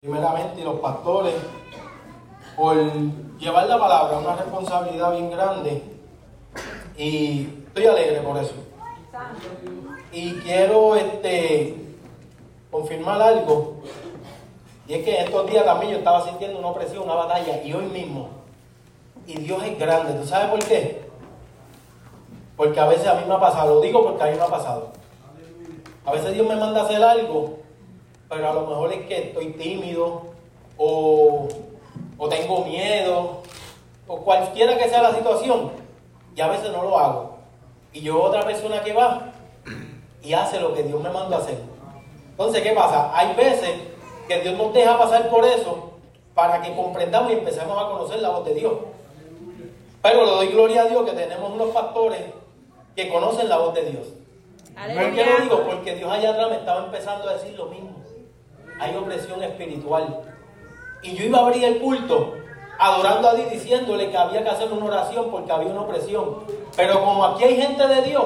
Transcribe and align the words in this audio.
primeramente 0.00 0.62
los 0.62 0.78
pastores 0.78 1.34
por 2.56 2.76
llevar 3.36 3.66
la 3.66 3.80
palabra, 3.80 4.18
una 4.18 4.36
responsabilidad 4.36 5.10
bien 5.10 5.28
grande 5.28 5.82
y 6.96 7.48
estoy 7.66 7.86
alegre 7.86 8.20
por 8.20 8.36
eso. 8.36 8.54
Y 10.12 10.34
quiero 10.34 10.94
este 10.94 11.74
confirmar 12.70 13.20
algo 13.20 13.78
y 14.86 14.94
es 14.94 15.04
que 15.04 15.20
estos 15.20 15.50
días 15.50 15.64
también 15.64 15.90
yo 15.90 15.98
estaba 15.98 16.24
sintiendo 16.24 16.60
una 16.60 16.68
opresión, 16.68 17.02
una 17.02 17.14
batalla 17.14 17.60
y 17.64 17.72
hoy 17.72 17.86
mismo. 17.86 18.28
Y 19.26 19.36
Dios 19.40 19.64
es 19.64 19.76
grande, 19.80 20.12
¿tú 20.12 20.24
sabes 20.24 20.48
por 20.48 20.60
qué? 20.60 21.08
Porque 22.56 22.78
a 22.78 22.86
veces 22.86 23.08
a 23.08 23.14
mí 23.14 23.22
me 23.26 23.34
ha 23.34 23.40
pasado, 23.40 23.74
lo 23.74 23.80
digo 23.80 24.04
porque 24.04 24.22
a 24.22 24.26
mí 24.26 24.36
me 24.36 24.42
ha 24.44 24.46
pasado. 24.46 24.92
A 26.06 26.12
veces 26.12 26.34
Dios 26.34 26.46
me 26.46 26.54
manda 26.54 26.82
a 26.82 26.84
hacer 26.84 27.02
algo 27.02 27.57
pero 28.28 28.50
a 28.50 28.52
lo 28.52 28.66
mejor 28.66 28.92
es 28.92 29.06
que 29.06 29.28
estoy 29.28 29.52
tímido 29.52 30.22
o, 30.76 31.48
tengo 32.28 32.64
miedo 32.64 33.42
o 34.06 34.16
cualquiera 34.18 34.76
que 34.76 34.88
sea 34.88 35.02
la 35.02 35.14
situación 35.14 35.72
y 36.36 36.40
a 36.40 36.48
veces 36.48 36.70
no 36.70 36.82
lo 36.82 36.98
hago. 36.98 37.38
Y 37.92 38.02
yo 38.02 38.22
otra 38.22 38.44
persona 38.44 38.82
que 38.82 38.92
va 38.92 39.32
y 40.22 40.32
hace 40.34 40.60
lo 40.60 40.74
que 40.74 40.82
Dios 40.82 41.02
me 41.02 41.10
mandó 41.10 41.36
a 41.36 41.38
hacer. 41.38 41.58
Entonces, 42.30 42.62
¿qué 42.62 42.72
pasa? 42.72 43.16
Hay 43.16 43.34
veces 43.34 43.70
que 44.28 44.40
Dios 44.40 44.56
nos 44.56 44.72
deja 44.74 44.98
pasar 44.98 45.28
por 45.30 45.44
eso 45.44 45.92
para 46.34 46.60
que 46.60 46.74
comprendamos 46.76 47.32
y 47.32 47.34
empecemos 47.34 47.76
a 47.76 47.90
conocer 47.90 48.20
la 48.20 48.28
voz 48.28 48.44
de 48.44 48.54
Dios. 48.54 48.74
Pero 50.02 50.24
le 50.24 50.30
doy 50.30 50.48
gloria 50.48 50.82
a 50.82 50.84
Dios 50.84 51.04
que 51.04 51.16
tenemos 51.16 51.50
unos 51.50 51.70
pastores 51.70 52.20
que 52.94 53.08
conocen 53.08 53.48
la 53.48 53.56
voz 53.56 53.74
de 53.74 53.90
Dios. 53.90 54.06
¿Por 54.76 55.14
qué 55.14 55.24
lo 55.24 55.42
digo? 55.42 55.62
Porque 55.64 55.96
Dios 55.96 56.12
allá 56.12 56.30
atrás 56.30 56.50
me 56.50 56.56
estaba 56.56 56.84
empezando 56.84 57.28
a 57.28 57.32
decir 57.32 57.58
lo 57.58 57.66
mismo 57.66 57.97
hay 58.78 58.96
opresión 58.96 59.42
espiritual. 59.42 60.20
Y 61.02 61.14
yo 61.14 61.24
iba 61.24 61.38
a 61.38 61.42
abrir 61.42 61.64
el 61.64 61.78
culto 61.78 62.34
adorando 62.78 63.28
a 63.28 63.34
Dios 63.34 63.50
diciéndole 63.50 64.10
que 64.10 64.16
había 64.16 64.42
que 64.42 64.50
hacer 64.50 64.72
una 64.72 64.84
oración 64.86 65.30
porque 65.30 65.52
había 65.52 65.68
una 65.68 65.82
opresión. 65.82 66.44
Pero 66.76 67.00
como 67.00 67.24
aquí 67.24 67.44
hay 67.44 67.60
gente 67.60 67.86
de 67.86 68.02
Dios 68.02 68.24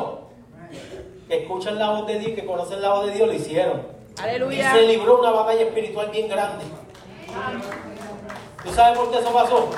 que 1.29 1.43
escuchan 1.43 1.79
la 1.79 1.91
voz 1.91 2.07
de 2.07 2.19
Dios, 2.19 2.33
que 2.33 2.45
conocen 2.45 2.83
la 2.83 2.91
voz 2.91 3.07
de 3.07 3.13
Dios, 3.13 3.27
lo 3.27 3.35
hicieron. 3.35 3.87
Aleluya. 4.23 4.71
Y 4.71 4.79
se 4.79 4.87
libró 4.87 5.19
una 5.19 5.31
batalla 5.31 5.63
espiritual 5.63 6.09
bien 6.11 6.29
grande. 6.29 6.65
¿Tú 8.63 8.73
sabes 8.73 8.99
por 8.99 9.11
qué 9.11 9.19
eso 9.19 9.33
pasó? 9.33 9.71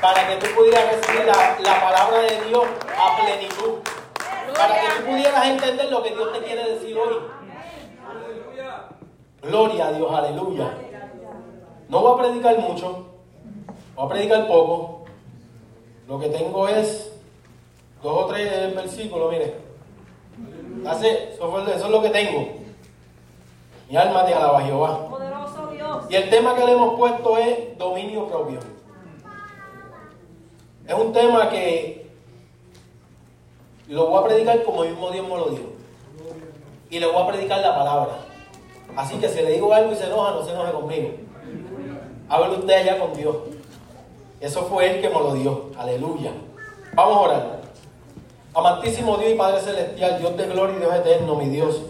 Para 0.00 0.28
que 0.28 0.36
tú 0.36 0.54
pudieras 0.54 0.84
recibir 0.94 1.26
la, 1.26 1.58
la 1.60 1.80
palabra 1.80 2.18
de 2.20 2.40
Dios 2.42 2.64
a 2.96 3.20
plenitud. 3.20 3.74
Para 4.56 4.80
que 4.80 4.86
tú 4.96 5.06
pudieras 5.06 5.46
entender 5.46 5.90
lo 5.90 6.02
que 6.02 6.10
Dios 6.10 6.32
te 6.32 6.38
quiere 6.44 6.74
decir 6.74 6.96
hoy. 6.96 7.16
Gloria 9.46 9.86
a 9.86 9.92
Dios, 9.92 10.10
aleluya. 10.12 10.74
No 11.88 12.00
voy 12.00 12.14
a 12.14 12.22
predicar 12.24 12.58
mucho, 12.58 13.06
voy 13.94 14.06
a 14.06 14.08
predicar 14.08 14.48
poco. 14.48 15.04
Lo 16.08 16.18
que 16.18 16.28
tengo 16.28 16.66
es 16.68 17.12
dos 18.02 18.24
o 18.24 18.26
tres 18.26 18.74
versículos, 18.74 19.30
mire. 19.30 19.54
Hace, 20.84 21.34
eso, 21.34 21.68
es 21.68 21.88
lo 21.88 22.02
que 22.02 22.10
tengo. 22.10 22.48
Mi 23.88 23.96
alma 23.96 24.26
te 24.26 24.34
alaba 24.34 24.62
Jehová. 24.62 25.08
Poderoso 25.08 25.68
Dios. 25.68 26.06
Y 26.10 26.16
el 26.16 26.28
tema 26.28 26.54
que 26.56 26.64
le 26.64 26.72
hemos 26.72 26.96
puesto 26.96 27.38
es 27.38 27.78
dominio 27.78 28.26
propio. 28.26 28.58
Es 30.86 30.94
un 30.94 31.12
tema 31.12 31.48
que 31.50 32.10
lo 33.88 34.06
voy 34.08 34.24
a 34.24 34.26
predicar 34.26 34.64
como 34.64 34.82
mismo 34.82 35.10
Dios 35.10 35.26
me 35.28 35.36
lo 35.36 35.46
dio. 35.50 35.60
Y 36.90 36.98
le 36.98 37.06
voy 37.06 37.22
a 37.22 37.26
predicar 37.28 37.60
la 37.60 37.76
palabra. 37.76 38.25
Así 38.94 39.16
que 39.16 39.28
si 39.28 39.42
le 39.42 39.52
digo 39.52 39.72
algo 39.72 39.92
y 39.92 39.96
se 39.96 40.04
enoja, 40.04 40.32
no 40.32 40.44
se 40.44 40.52
enoje 40.52 40.72
conmigo. 40.72 41.10
Hable 42.28 42.58
usted 42.58 42.74
allá 42.74 42.98
con 42.98 43.14
Dios. 43.14 43.36
Eso 44.40 44.62
fue 44.64 44.90
Él 44.90 45.00
que 45.00 45.08
me 45.08 45.14
lo 45.14 45.34
dio. 45.34 45.70
Aleluya. 45.78 46.32
Vamos 46.94 47.16
a 47.16 47.20
orar. 47.20 47.60
Amantísimo 48.54 49.16
Dios 49.18 49.32
y 49.32 49.34
Padre 49.34 49.60
Celestial, 49.60 50.18
Dios 50.18 50.36
de 50.36 50.46
gloria 50.46 50.76
y 50.76 50.78
Dios 50.80 50.94
eterno, 50.94 51.34
mi 51.34 51.48
Dios. 51.48 51.82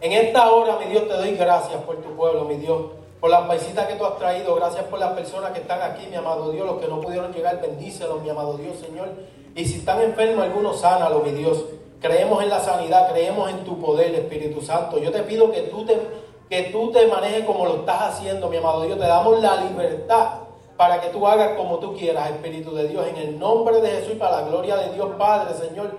En 0.00 0.12
esta 0.12 0.50
hora, 0.52 0.78
mi 0.78 0.84
Dios, 0.86 1.08
te 1.08 1.14
doy 1.14 1.34
gracias 1.34 1.80
por 1.82 1.96
tu 1.96 2.14
pueblo, 2.14 2.44
mi 2.44 2.56
Dios. 2.56 2.82
Por 3.20 3.30
las 3.30 3.46
paisitas 3.48 3.86
que 3.86 3.94
tú 3.94 4.04
has 4.04 4.18
traído. 4.18 4.54
Gracias 4.54 4.84
por 4.84 4.98
las 4.98 5.12
personas 5.12 5.52
que 5.52 5.60
están 5.60 5.80
aquí, 5.80 6.06
mi 6.08 6.16
amado 6.16 6.52
Dios. 6.52 6.66
Los 6.66 6.78
que 6.78 6.88
no 6.88 7.00
pudieron 7.00 7.32
llegar, 7.32 7.60
bendícelos, 7.60 8.22
mi 8.22 8.28
amado 8.28 8.58
Dios, 8.58 8.76
Señor. 8.78 9.08
Y 9.54 9.64
si 9.64 9.78
están 9.78 10.02
enfermos, 10.02 10.44
algunos 10.44 10.78
sánalos, 10.80 11.24
mi 11.24 11.30
Dios. 11.30 11.64
Creemos 12.00 12.42
en 12.42 12.50
la 12.50 12.60
sanidad, 12.60 13.10
creemos 13.10 13.48
en 13.48 13.64
tu 13.64 13.80
poder, 13.80 14.14
Espíritu 14.14 14.60
Santo. 14.60 14.98
Yo 14.98 15.10
te 15.10 15.22
pido 15.22 15.50
que 15.50 15.62
tú 15.62 15.86
te 15.86 15.98
que 16.48 16.62
tú 16.64 16.90
te 16.90 17.06
manejes 17.06 17.44
como 17.44 17.64
lo 17.66 17.76
estás 17.76 18.14
haciendo, 18.14 18.48
mi 18.48 18.56
amado 18.56 18.84
Dios. 18.84 18.98
Te 18.98 19.06
damos 19.06 19.40
la 19.40 19.56
libertad 19.62 20.28
para 20.76 21.00
que 21.00 21.08
tú 21.08 21.26
hagas 21.26 21.56
como 21.56 21.78
tú 21.78 21.94
quieras, 21.94 22.30
Espíritu 22.30 22.74
de 22.74 22.88
Dios. 22.88 23.06
En 23.06 23.16
el 23.16 23.38
nombre 23.38 23.80
de 23.80 23.88
Jesús 23.88 24.12
y 24.14 24.16
para 24.16 24.40
la 24.40 24.48
gloria 24.48 24.76
de 24.76 24.92
Dios 24.94 25.10
Padre, 25.18 25.54
Señor. 25.54 25.92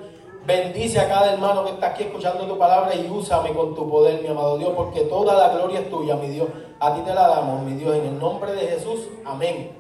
Bendice 0.46 1.00
a 1.00 1.10
cada 1.10 1.34
hermano 1.34 1.64
que 1.64 1.72
está 1.72 1.88
aquí 1.88 2.04
escuchando 2.04 2.46
tu 2.46 2.56
palabra 2.56 2.94
y 2.94 3.10
úsame 3.10 3.52
con 3.52 3.74
tu 3.74 3.90
poder, 3.90 4.22
mi 4.22 4.28
amado 4.28 4.60
Dios, 4.60 4.74
porque 4.76 5.02
toda 5.02 5.34
la 5.34 5.50
gloria 5.56 5.80
es 5.80 5.90
tuya, 5.90 6.16
mi 6.18 6.28
Dios. 6.28 6.48
A 6.80 6.94
ti 6.94 7.02
te 7.02 7.16
la 7.16 7.28
damos, 7.28 7.64
mi 7.64 7.74
Dios, 7.74 7.96
en 7.96 8.06
el 8.06 8.20
nombre 8.20 8.54
de 8.54 8.68
Jesús. 8.68 9.08
Amén. 9.26 9.72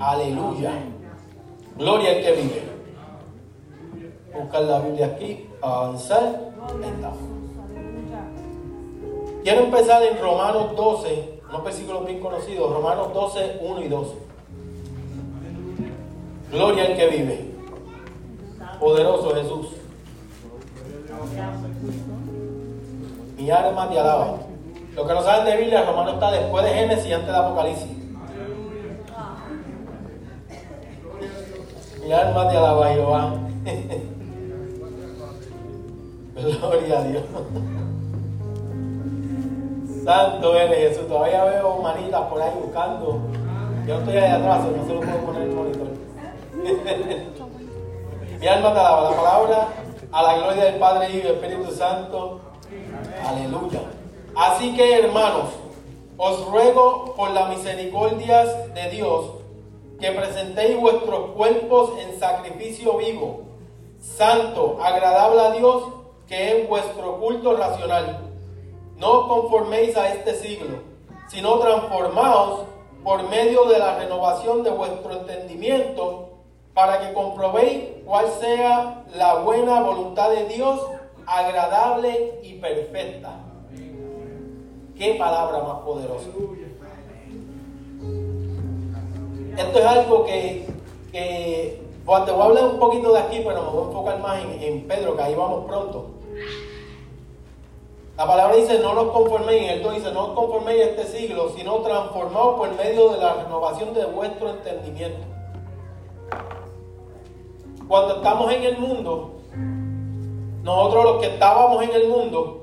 Aleluya. 0.00 0.72
Gloria 1.76 2.10
al 2.10 2.22
que 2.22 2.32
vive. 2.32 2.62
Buscar 4.36 4.62
la 4.62 4.80
Biblia 4.80 5.06
aquí, 5.06 5.48
avanzar. 5.62 6.40
Estamos. 6.82 7.37
Quiero 9.42 9.64
empezar 9.64 10.02
en 10.02 10.20
Romanos 10.20 10.76
12, 10.76 11.40
unos 11.48 11.64
versículos 11.64 12.06
bien 12.06 12.20
conocidos, 12.20 12.72
Romanos 12.72 13.14
12, 13.14 13.58
1 13.62 13.82
y 13.82 13.88
2. 13.88 14.08
Gloria 16.50 16.84
al 16.84 16.96
que 16.96 17.06
vive. 17.08 17.48
Poderoso 18.80 19.34
Jesús. 19.34 19.66
Mi 23.36 23.50
alma 23.50 23.88
te 23.88 23.98
alaba. 23.98 24.38
Los 24.94 25.06
que 25.06 25.14
no 25.14 25.22
saben 25.22 25.44
de 25.44 25.56
Biblia, 25.56 25.84
Romano 25.84 26.12
está 26.12 26.30
después 26.32 26.64
de 26.64 26.70
Génesis 26.70 27.06
y 27.06 27.12
antes 27.12 27.28
de 27.28 27.36
Apocalipsis. 27.36 27.88
Mi 32.04 32.12
alma 32.12 32.48
te 32.48 32.56
alaba, 32.56 32.88
Jehová. 32.88 33.34
Gloria 36.34 36.98
a 36.98 37.04
Dios. 37.04 37.22
Santo 40.08 40.56
eres 40.56 40.88
Jesús. 40.88 41.06
Todavía 41.06 41.44
veo 41.44 41.82
manitas 41.82 42.22
por 42.30 42.40
ahí 42.40 42.50
buscando. 42.58 43.20
Yo 43.86 43.98
estoy 43.98 44.16
ahí 44.16 44.30
atrás, 44.30 44.60
no 44.64 44.86
se 44.86 44.94
lo 44.94 45.00
puedo 45.00 45.18
poner 45.18 45.42
el 45.42 45.54
monitor. 45.54 45.88
Mi 48.40 48.46
alma 48.46 48.72
te 48.72 48.80
alaba 48.80 49.10
la 49.10 49.16
palabra 49.16 49.68
a 50.10 50.22
la 50.22 50.36
gloria 50.38 50.64
del 50.64 50.76
Padre 50.76 51.10
y 51.10 51.18
del 51.18 51.34
Espíritu 51.34 51.70
Santo. 51.72 52.40
Aleluya. 53.22 53.80
Así 54.34 54.74
que, 54.74 54.98
hermanos, 54.98 55.50
os 56.16 56.46
ruego 56.46 57.12
por 57.14 57.32
las 57.32 57.50
misericordias 57.50 58.72
de 58.72 58.88
Dios 58.88 59.26
que 60.00 60.10
presentéis 60.12 60.80
vuestros 60.80 61.32
cuerpos 61.32 61.90
en 61.98 62.18
sacrificio 62.18 62.96
vivo, 62.96 63.42
santo, 64.00 64.78
agradable 64.82 65.42
a 65.42 65.50
Dios, 65.50 65.82
que 66.26 66.62
es 66.62 66.66
vuestro 66.66 67.20
culto 67.20 67.54
racional 67.58 68.27
no 68.98 69.28
conforméis 69.28 69.96
a 69.96 70.12
este 70.12 70.34
siglo, 70.34 70.78
sino 71.28 71.58
transformaos 71.58 72.66
por 73.04 73.28
medio 73.28 73.64
de 73.64 73.78
la 73.78 73.98
renovación 73.98 74.62
de 74.62 74.70
vuestro 74.70 75.12
entendimiento, 75.12 76.30
para 76.74 77.00
que 77.00 77.12
comprobéis 77.12 77.84
cuál 78.04 78.26
sea 78.40 79.04
la 79.14 79.34
buena 79.36 79.80
voluntad 79.82 80.30
de 80.30 80.44
Dios, 80.46 80.80
agradable 81.26 82.40
y 82.42 82.54
perfecta. 82.54 83.40
Qué 84.96 85.14
palabra 85.14 85.60
más 85.62 85.78
poderosa. 85.80 86.28
Esto 89.56 89.78
es 89.78 89.84
algo 89.84 90.24
que, 90.24 90.66
bueno, 92.04 92.24
te 92.24 92.32
voy 92.32 92.42
a 92.42 92.44
hablar 92.44 92.64
un 92.66 92.78
poquito 92.78 93.12
de 93.12 93.18
aquí, 93.18 93.42
pero 93.44 93.62
me 93.62 93.70
voy 93.70 93.82
a 93.82 93.86
enfocar 93.88 94.20
más 94.20 94.44
en, 94.44 94.62
en 94.62 94.86
Pedro, 94.86 95.16
que 95.16 95.22
ahí 95.22 95.34
vamos 95.34 95.66
pronto. 95.66 96.10
La 98.18 98.26
palabra 98.26 98.56
dice, 98.56 98.80
no 98.80 98.94
nos 98.94 99.12
conforméis, 99.12 99.70
el 99.70 99.80
2 99.80 99.94
dice, 99.94 100.10
no 100.10 100.24
os 100.24 100.32
conforméis 100.32 100.82
a 100.82 100.84
este 100.86 101.04
siglo, 101.04 101.50
sino 101.56 101.76
transformaos 101.76 102.56
por 102.56 102.74
medio 102.74 103.10
de 103.10 103.18
la 103.18 103.34
renovación 103.34 103.94
de 103.94 104.06
vuestro 104.06 104.50
entendimiento. 104.50 105.24
Cuando 107.86 108.16
estamos 108.16 108.52
en 108.52 108.64
el 108.64 108.76
mundo, 108.76 109.34
nosotros 110.64 111.04
los 111.04 111.20
que 111.20 111.26
estábamos 111.28 111.80
en 111.84 111.90
el 111.94 112.08
mundo 112.08 112.62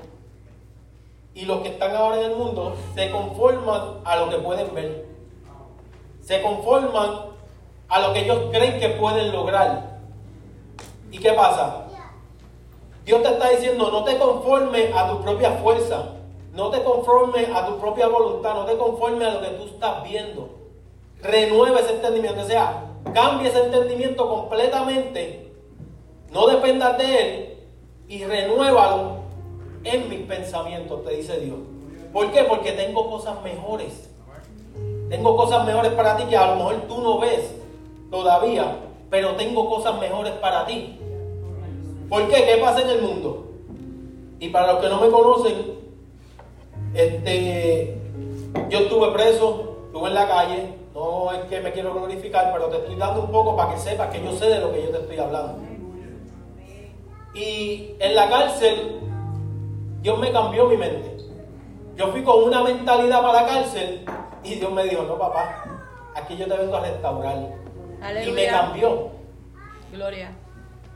y 1.32 1.46
los 1.46 1.62
que 1.62 1.68
están 1.68 1.96
ahora 1.96 2.20
en 2.20 2.32
el 2.32 2.36
mundo, 2.36 2.74
se 2.94 3.10
conforman 3.10 4.00
a 4.04 4.16
lo 4.16 4.28
que 4.28 4.36
pueden 4.36 4.74
ver. 4.74 5.06
Se 6.20 6.42
conforman 6.42 7.12
a 7.88 8.00
lo 8.00 8.12
que 8.12 8.24
ellos 8.24 8.40
creen 8.52 8.78
que 8.78 8.90
pueden 8.90 9.32
lograr. 9.32 10.00
¿Y 11.10 11.16
qué 11.16 11.32
pasa? 11.32 11.85
Dios 13.06 13.22
te 13.22 13.28
está 13.28 13.50
diciendo, 13.50 13.88
no 13.92 14.02
te 14.02 14.18
conformes 14.18 14.92
a 14.92 15.08
tu 15.08 15.22
propia 15.22 15.52
fuerza, 15.52 16.12
No 16.52 16.70
te 16.70 16.82
conformes 16.82 17.48
a 17.54 17.66
tu 17.66 17.78
propia 17.78 18.08
voluntad, 18.08 18.54
no 18.54 18.64
te 18.64 18.78
conformes 18.78 19.28
a 19.28 19.34
lo 19.34 19.40
que 19.42 19.48
tú 19.58 19.64
estás 19.66 20.02
viendo. 20.02 20.48
Renueva 21.20 21.80
ese 21.80 21.92
entendimiento, 21.92 22.40
o 22.40 22.46
sea, 22.46 22.82
cambia 23.12 23.50
ese 23.50 23.62
entendimiento 23.62 24.26
completamente. 24.26 25.52
No 26.32 26.46
dependas 26.46 26.96
de 26.96 27.22
él 27.22 27.58
y 28.08 28.24
renuévalo 28.24 29.18
en 29.84 30.08
mis 30.08 30.20
pensamientos, 30.20 31.04
te 31.04 31.16
dice 31.16 31.38
Dios. 31.40 31.58
¿Por 32.10 32.32
qué? 32.32 32.44
Porque 32.44 32.72
tengo 32.72 33.08
cosas 33.10 33.40
mejores. 33.42 34.10
Tengo 35.10 35.36
cosas 35.36 35.64
mejores 35.66 35.92
para 35.92 36.16
ti 36.16 36.24
que 36.24 36.36
a 36.38 36.46
lo 36.46 36.56
mejor 36.56 36.74
tú 36.88 37.02
no 37.02 37.18
ves 37.18 37.54
todavía, 38.10 38.78
pero 39.10 39.36
tengo 39.36 39.68
cosas 39.68 39.96
mejores 40.00 40.32
para 40.32 40.64
ti. 40.64 40.98
¿Por 42.08 42.28
qué? 42.28 42.44
¿Qué 42.44 42.58
pasa 42.60 42.82
en 42.82 42.90
el 42.90 43.02
mundo? 43.02 43.52
Y 44.38 44.48
para 44.50 44.72
los 44.72 44.82
que 44.82 44.88
no 44.88 45.00
me 45.00 45.08
conocen, 45.08 45.76
este, 46.94 47.98
yo 48.68 48.78
estuve 48.80 49.10
preso, 49.12 49.78
estuve 49.86 50.08
en 50.08 50.14
la 50.14 50.28
calle, 50.28 50.74
no 50.94 51.32
es 51.32 51.44
que 51.44 51.60
me 51.60 51.72
quiero 51.72 51.94
glorificar, 51.94 52.52
pero 52.52 52.66
te 52.66 52.76
estoy 52.78 52.96
dando 52.96 53.22
un 53.22 53.30
poco 53.30 53.56
para 53.56 53.74
que 53.74 53.80
sepas 53.80 54.10
que 54.10 54.22
yo 54.22 54.32
sé 54.32 54.48
de 54.48 54.60
lo 54.60 54.72
que 54.72 54.82
yo 54.82 54.90
te 54.90 54.98
estoy 54.98 55.18
hablando. 55.18 55.58
Y 57.34 57.94
en 57.98 58.14
la 58.14 58.28
cárcel, 58.28 59.00
Dios 60.00 60.18
me 60.18 60.32
cambió 60.32 60.66
mi 60.68 60.76
mente. 60.76 61.16
Yo 61.96 62.08
fui 62.08 62.22
con 62.22 62.44
una 62.44 62.62
mentalidad 62.62 63.20
para 63.22 63.42
la 63.42 63.48
cárcel 63.48 64.04
y 64.44 64.54
Dios 64.54 64.72
me 64.72 64.84
dijo, 64.84 65.02
no 65.02 65.18
papá, 65.18 65.64
aquí 66.14 66.36
yo 66.36 66.46
te 66.46 66.56
vengo 66.56 66.76
a 66.76 66.80
restaurar. 66.80 67.36
Y 68.24 68.30
me 68.30 68.46
cambió. 68.46 69.08
Gloria. 69.92 70.30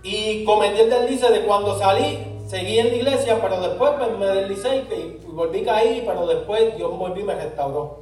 Y 0.03 0.45
cometí 0.45 0.81
el 0.81 0.91
deslice 0.91 1.31
de 1.31 1.43
cuando 1.43 1.79
salí, 1.79 2.19
seguí 2.47 2.79
en 2.79 2.89
la 2.89 2.95
iglesia, 2.95 3.39
pero 3.41 3.61
después 3.61 3.93
me, 4.19 4.27
deslicé 4.27 4.79
y, 4.79 5.27
volví 5.27 5.61
a 5.63 5.65
caer, 5.65 6.05
pero 6.07 6.27
después 6.27 6.77
Dios 6.77 6.97
volví 6.97 7.21
y 7.21 7.25
me 7.25 7.35
restauró. 7.35 8.01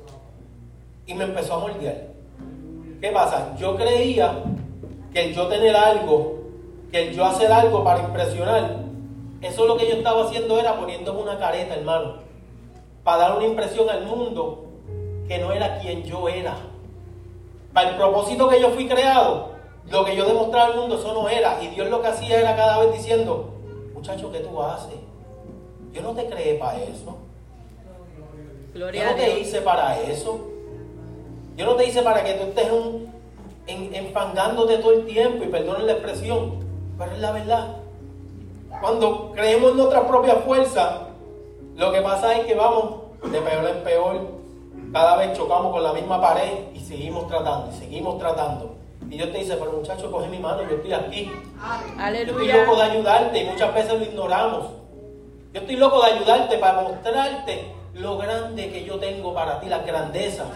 Y 1.07 1.15
me 1.15 1.25
empezó 1.25 1.55
a 1.55 1.59
moldear. 1.61 2.09
¿Qué 3.01 3.11
pasa? 3.11 3.55
Yo 3.59 3.77
creía 3.77 4.43
que 5.13 5.25
el 5.25 5.35
yo 5.35 5.47
tener 5.49 5.75
algo, 5.75 6.39
que 6.93 7.09
el 7.09 7.15
yo 7.15 7.25
hacer 7.25 7.51
algo 7.51 7.83
para 7.83 8.01
impresionar, 8.01 8.77
eso 9.41 9.67
lo 9.67 9.77
que 9.77 9.89
yo 9.89 9.95
estaba 9.95 10.25
haciendo 10.25 10.59
era 10.59 10.79
poniéndome 10.79 11.23
una 11.23 11.39
careta, 11.39 11.75
hermano, 11.75 12.17
para 13.05 13.19
dar 13.19 13.37
una 13.37 13.47
impresión 13.47 13.89
al 13.89 14.05
mundo 14.05 14.65
que 15.29 15.39
no 15.39 15.53
era 15.53 15.79
quien 15.79 16.05
yo 16.05 16.29
era. 16.29 16.57
Para 17.73 17.91
el 17.91 17.97
propósito 17.97 18.49
que 18.49 18.61
yo 18.61 18.71
fui 18.71 18.89
creado, 18.89 19.58
lo 19.91 20.05
que 20.05 20.17
yo 20.17 20.27
demostraba 20.27 20.67
al 20.67 20.77
mundo, 20.77 20.99
eso 20.99 21.13
no 21.13 21.29
era. 21.29 21.63
Y 21.63 21.69
Dios 21.69 21.89
lo 21.89 22.03
que 22.03 22.09
hacía 22.09 22.41
era 22.41 22.57
cada 22.57 22.79
vez 22.81 22.93
diciendo, 22.93 23.55
muchacho, 23.95 24.31
¿qué 24.31 24.41
tú 24.41 24.63
haces? 24.63 24.99
Yo 25.93 26.03
no 26.03 26.13
te 26.13 26.27
creé 26.27 26.55
para 26.55 26.83
eso. 26.83 27.17
yo 28.75 29.05
no 29.05 29.15
te 29.15 29.41
hice 29.41 29.61
para 29.63 29.99
eso. 30.01 30.41
Yo 31.57 31.67
no 31.67 31.75
te 31.75 31.87
hice 31.87 32.03
para 32.03 32.23
que 32.23 32.35
tú 32.35 32.45
estés 32.45 32.69
enfangándote 33.67 34.79
todo 34.79 34.93
el 34.93 35.07
tiempo, 35.07 35.45
y 35.45 35.49
perdonen 35.49 35.87
la 35.87 35.93
expresión, 35.93 36.65
pero 36.97 37.13
es 37.13 37.19
la 37.19 37.33
verdad. 37.33 37.77
Cuando 38.81 39.33
creemos 39.33 39.73
en 39.73 39.77
nuestra 39.79 40.07
propia 40.07 40.37
fuerza, 40.37 41.09
lo 41.77 41.91
que 41.93 42.01
pasa 42.01 42.37
es 42.39 42.47
que 42.47 42.55
vamos 42.55 43.01
de 43.25 43.41
peor 43.41 43.67
en 43.67 43.83
peor, 43.83 44.21
cada 44.93 45.17
vez 45.17 45.37
chocamos 45.37 45.73
con 45.73 45.83
la 45.83 45.93
misma 45.93 46.21
pared 46.21 46.73
y 46.75 46.81
seguimos 46.81 47.27
tratando, 47.27 47.73
y 47.75 47.79
seguimos 47.79 48.19
tratando. 48.19 48.78
Y 49.11 49.17
Dios 49.17 49.33
te 49.33 49.39
dice, 49.39 49.57
pero 49.57 49.73
muchacho, 49.73 50.11
coge 50.11 50.29
mi 50.29 50.39
mano, 50.39 50.63
yo 50.69 50.77
estoy 50.77 50.93
aquí. 50.93 51.33
Yo 52.27 52.33
estoy 52.33 52.49
loco 52.53 52.77
de 52.77 52.83
ayudarte 52.83 53.43
y 53.43 53.45
muchas 53.47 53.75
veces 53.75 53.95
lo 53.95 54.03
ignoramos. 54.05 54.67
Yo 55.55 55.61
estoy 55.61 55.77
loco 55.77 56.03
de 56.03 56.13
ayudarte 56.13 56.59
para 56.59 56.83
mostrarte 56.83 57.73
lo 57.95 58.19
grande 58.19 58.71
que 58.71 58.85
yo 58.85 58.99
tengo 58.99 59.33
para 59.33 59.61
ti, 59.61 59.69
las 59.69 59.87
grandezas, 59.87 60.47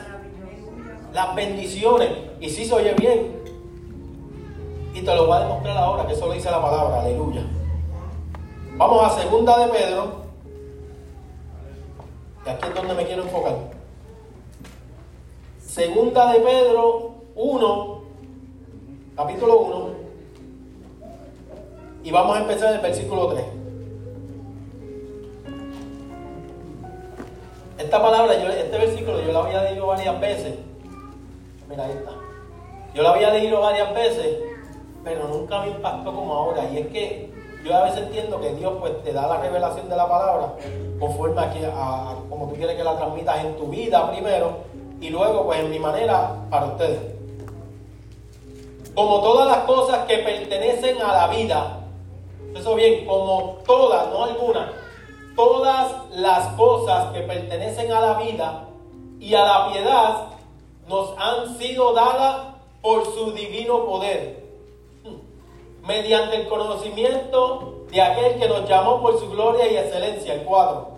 las 1.14 1.34
bendiciones. 1.34 2.10
Y 2.40 2.50
si 2.50 2.66
se 2.66 2.74
oye 2.74 2.92
bien. 2.94 3.40
Y 4.94 5.00
te 5.00 5.14
lo 5.14 5.26
voy 5.26 5.38
a 5.38 5.40
demostrar 5.40 5.78
ahora, 5.78 6.06
que 6.06 6.12
eso 6.12 6.26
lo 6.26 6.34
dice 6.34 6.50
la 6.50 6.60
palabra, 6.60 7.00
aleluya. 7.00 7.42
Vamos 8.76 9.04
a 9.04 9.18
segunda 9.18 9.58
de 9.58 9.72
Pedro. 9.72 10.22
Y 12.44 12.48
aquí 12.50 12.68
es 12.68 12.74
donde 12.74 12.94
me 12.94 13.06
quiero 13.06 13.22
enfocar. 13.22 13.56
Segunda 15.58 16.32
de 16.32 16.40
Pedro 16.40 17.14
1, 17.34 17.91
capítulo 19.16 19.58
1, 19.60 19.88
y 22.04 22.10
vamos 22.10 22.36
a 22.36 22.40
empezar 22.40 22.70
en 22.70 22.76
el 22.76 22.80
versículo 22.80 23.28
3. 23.28 23.44
Esta 27.78 28.02
palabra, 28.02 28.34
este 28.34 28.78
versículo 28.78 29.20
yo 29.20 29.32
lo 29.32 29.42
había 29.42 29.64
leído 29.64 29.86
varias 29.86 30.20
veces. 30.20 30.54
Mira, 31.68 31.84
ahí 31.84 31.92
está. 31.92 32.12
Yo 32.94 33.02
lo 33.02 33.08
había 33.10 33.30
leído 33.30 33.60
varias 33.60 33.94
veces, 33.94 34.38
pero 35.04 35.28
nunca 35.28 35.60
me 35.60 35.68
impactó 35.68 36.14
como 36.14 36.32
ahora. 36.32 36.68
Y 36.70 36.78
es 36.78 36.86
que 36.88 37.30
yo 37.64 37.76
a 37.76 37.84
veces 37.84 38.04
entiendo 38.04 38.40
que 38.40 38.54
Dios 38.54 38.74
pues 38.80 39.02
te 39.02 39.12
da 39.12 39.26
la 39.26 39.40
revelación 39.40 39.88
de 39.88 39.96
la 39.96 40.08
palabra 40.08 40.54
conforme 40.98 41.40
a, 41.40 41.44
a 41.44 42.16
como 42.28 42.48
tú 42.48 42.54
quieres 42.54 42.76
que 42.76 42.84
la 42.84 42.96
transmitas 42.96 43.44
en 43.44 43.56
tu 43.56 43.68
vida 43.68 44.10
primero 44.10 44.58
y 45.00 45.10
luego 45.10 45.44
pues 45.46 45.60
en 45.60 45.70
mi 45.70 45.78
manera 45.78 46.34
para 46.50 46.66
ustedes. 46.66 47.21
Como 48.94 49.20
todas 49.20 49.48
las 49.48 49.64
cosas 49.64 50.06
que 50.06 50.18
pertenecen 50.18 51.00
a 51.00 51.12
la 51.12 51.28
vida, 51.28 51.80
eso 52.54 52.74
bien, 52.74 53.06
como 53.06 53.58
todas, 53.66 54.08
no 54.10 54.24
algunas, 54.24 54.70
todas 55.34 55.92
las 56.10 56.48
cosas 56.48 57.12
que 57.12 57.20
pertenecen 57.20 57.90
a 57.90 58.00
la 58.00 58.14
vida 58.18 58.68
y 59.18 59.34
a 59.34 59.44
la 59.44 59.72
piedad 59.72 60.26
nos 60.88 61.14
han 61.16 61.56
sido 61.58 61.94
dadas 61.94 62.48
por 62.82 63.04
su 63.06 63.32
divino 63.32 63.86
poder, 63.86 64.44
mediante 65.86 66.36
el 66.36 66.48
conocimiento 66.48 67.84
de 67.90 68.02
aquel 68.02 68.38
que 68.38 68.48
nos 68.48 68.68
llamó 68.68 69.00
por 69.00 69.18
su 69.18 69.30
gloria 69.30 69.70
y 69.70 69.76
excelencia, 69.76 70.34
el 70.34 70.42
cuadro. 70.42 70.92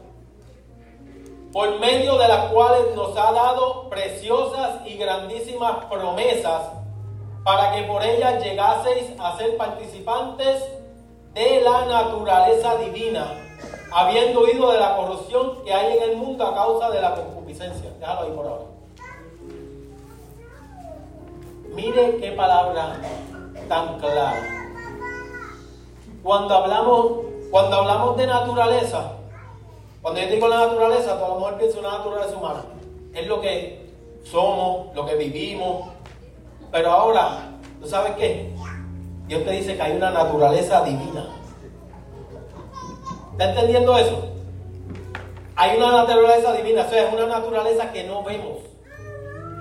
Por 1.52 1.79
medio 1.79 2.19
de 2.19 2.26
las 2.26 2.50
cuales 2.52 2.96
nos 2.96 3.17
ha 3.17 3.31
dado 3.31 3.88
preciosas 3.88 4.85
y 4.85 4.94
grandísimas 4.96 5.85
promesas, 5.85 6.83
para 7.44 7.73
que 7.73 7.82
por 7.82 8.02
ellas 8.02 8.43
llegaseis 8.43 9.12
a 9.19 9.37
ser 9.37 9.56
participantes 9.56 10.64
de 11.35 11.61
la 11.61 11.85
naturaleza 11.85 12.76
divina, 12.76 13.26
habiendo 13.93 14.41
huido 14.41 14.73
de 14.73 14.81
la 14.81 14.96
corrupción 14.96 15.62
que 15.62 15.73
hay 15.73 15.99
en 15.99 16.02
el 16.11 16.17
mundo 16.17 16.46
a 16.46 16.55
causa 16.55 16.91
de 16.91 17.02
la 17.02 17.14
concupiscencia. 17.14 17.91
Déjalo 18.00 18.20
ahí 18.23 18.31
por 18.31 18.46
ahora. 18.46 18.64
Mire 21.74 22.17
qué 22.19 22.32
palabra 22.32 22.96
tan 23.69 23.98
clara. 23.98 24.70
Cuando 26.22 26.55
hablamos, 26.55 27.13
cuando 27.51 27.77
hablamos 27.77 28.17
de 28.17 28.27
naturaleza, 28.27 29.13
cuando 30.01 30.20
yo 30.20 30.29
digo 30.29 30.48
la 30.48 30.67
naturaleza, 30.67 31.19
todo 31.19 31.34
el 31.34 31.41
mundo 31.41 31.58
piensa 31.58 31.79
una 31.81 31.98
naturaleza 31.98 32.36
humana. 32.36 32.65
Es 33.13 33.27
lo 33.27 33.41
que 33.41 33.91
somos, 34.22 34.94
lo 34.94 35.05
que 35.05 35.17
vivimos. 35.17 35.94
Pero 36.74 36.90
ahora, 36.90 37.52
¿tú 37.81 37.86
sabes 37.86 38.16
qué? 38.16 38.52
Dios 39.28 39.44
te 39.44 39.52
dice 39.52 39.76
que 39.76 39.82
hay 39.82 39.93
una 39.93 40.10
naturaleza 40.10 40.82
divina. 40.82 41.24
¿Está 43.31 43.50
entendiendo 43.50 43.96
eso? 43.96 44.28
Hay 45.54 45.76
una 45.76 45.93
naturaleza 45.93 46.52
divina, 46.52 46.82
o 46.82 46.90
sea, 46.90 47.06
es 47.06 47.14
una 47.14 47.26
naturaleza 47.26 47.93
que 47.93 48.02
no 48.02 48.24
vemos. 48.24 48.58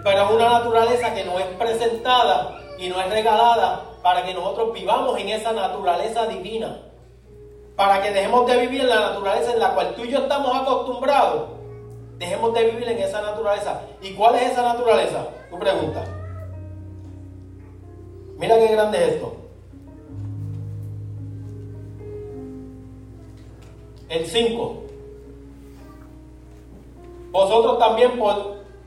Pero 0.03 0.23
es 0.23 0.31
una 0.31 0.49
naturaleza 0.49 1.13
que 1.13 1.23
no 1.23 1.37
es 1.37 1.45
presentada 1.45 2.59
y 2.79 2.89
no 2.89 2.99
es 2.99 3.07
regalada 3.11 3.83
para 4.01 4.25
que 4.25 4.33
nosotros 4.33 4.73
vivamos 4.73 5.19
en 5.19 5.29
esa 5.29 5.51
naturaleza 5.51 6.25
divina 6.25 6.79
para 7.75 8.01
que 8.01 8.09
dejemos 8.09 8.47
de 8.47 8.57
vivir 8.57 8.81
en 8.81 8.89
la 8.89 9.09
naturaleza 9.11 9.53
en 9.53 9.59
la 9.59 9.75
cual 9.75 9.93
tú 9.93 10.03
y 10.03 10.09
yo 10.09 10.17
estamos 10.17 10.55
acostumbrados. 10.59 11.43
Dejemos 12.17 12.55
de 12.55 12.71
vivir 12.71 12.89
en 12.89 12.97
esa 12.97 13.21
naturaleza. 13.21 13.81
¿Y 14.01 14.15
cuál 14.15 14.33
es 14.33 14.53
esa 14.53 14.63
naturaleza? 14.63 15.27
Tu 15.51 15.59
pregunta. 15.59 16.22
Mira 18.37 18.57
qué 18.57 18.67
grande 18.67 18.97
es 18.97 19.13
esto. 19.13 19.35
El 24.09 24.25
5. 24.25 24.83
Vosotros 27.31 27.79
también 27.79 28.11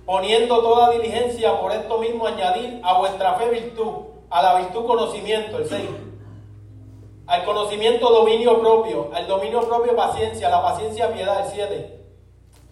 poniendo 0.04 0.60
toda 0.60 0.90
diligencia 0.90 1.60
por 1.60 1.72
esto 1.72 1.98
mismo 1.98 2.26
añadir 2.26 2.80
a 2.84 2.98
vuestra 2.98 3.34
fe 3.34 3.50
virtud, 3.50 3.92
a 4.30 4.42
la 4.42 4.58
virtud 4.60 4.86
conocimiento, 4.86 5.58
el 5.58 5.68
6 5.68 5.80
al 7.26 7.44
conocimiento 7.44 8.08
dominio 8.08 8.60
propio, 8.60 9.10
al 9.12 9.26
dominio 9.26 9.60
propio 9.66 9.96
paciencia, 9.96 10.46
a 10.46 10.50
la 10.50 10.62
paciencia 10.62 11.12
piedad, 11.12 11.44
el 11.44 11.52
7. 11.52 12.00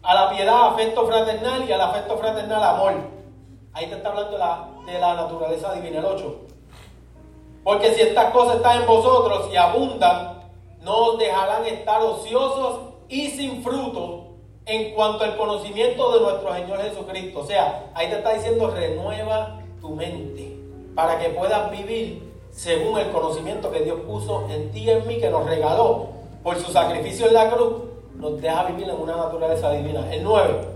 A 0.02 0.14
la 0.14 0.30
piedad 0.30 0.68
afecto 0.68 1.06
fraternal 1.06 1.68
y 1.68 1.72
al 1.72 1.80
afecto 1.80 2.16
fraternal 2.18 2.62
amor. 2.62 2.92
Ahí 3.72 3.86
te 3.86 3.96
está 3.96 4.10
hablando 4.10 4.32
de 4.86 4.98
la, 4.98 5.14
naturaleza 5.14 5.72
divina, 5.72 5.98
el 5.98 6.04
8. 6.04 6.40
Porque 7.64 7.94
si 7.94 8.02
estas 8.02 8.30
cosas 8.30 8.56
están 8.56 8.82
en 8.82 8.86
vosotros 8.86 9.48
y 9.50 9.56
abundan, 9.56 10.40
no 10.82 10.96
os 11.06 11.18
dejarán 11.18 11.64
estar 11.66 12.00
ociosos 12.02 12.80
y 13.08 13.28
sin 13.30 13.62
fruto 13.62 14.26
en 14.66 14.94
cuanto 14.94 15.24
al 15.24 15.36
conocimiento 15.36 16.12
de 16.12 16.20
nuestro 16.20 16.54
Señor 16.54 16.82
Jesucristo. 16.82 17.40
O 17.40 17.46
sea, 17.46 17.90
ahí 17.94 18.08
te 18.08 18.16
está 18.16 18.34
diciendo, 18.34 18.70
renueva 18.70 19.60
tu 19.80 19.90
mente 19.90 20.56
para 20.94 21.18
que 21.18 21.30
puedas 21.30 21.70
vivir 21.70 22.22
según 22.50 22.98
el 22.98 23.10
conocimiento 23.10 23.70
que 23.70 23.80
Dios 23.80 24.00
puso 24.06 24.46
en 24.50 24.70
ti 24.70 24.84
y 24.84 24.90
en 24.90 25.06
mí, 25.06 25.18
que 25.18 25.30
nos 25.30 25.44
regaló 25.46 26.08
por 26.42 26.56
su 26.56 26.70
sacrificio 26.70 27.26
en 27.26 27.34
la 27.34 27.50
cruz, 27.50 27.82
nos 28.16 28.40
deja 28.40 28.64
vivir 28.64 28.88
en 28.88 29.00
una 29.00 29.16
naturaleza 29.16 29.72
divina. 29.72 30.06
El 30.12 30.22
9. 30.22 30.68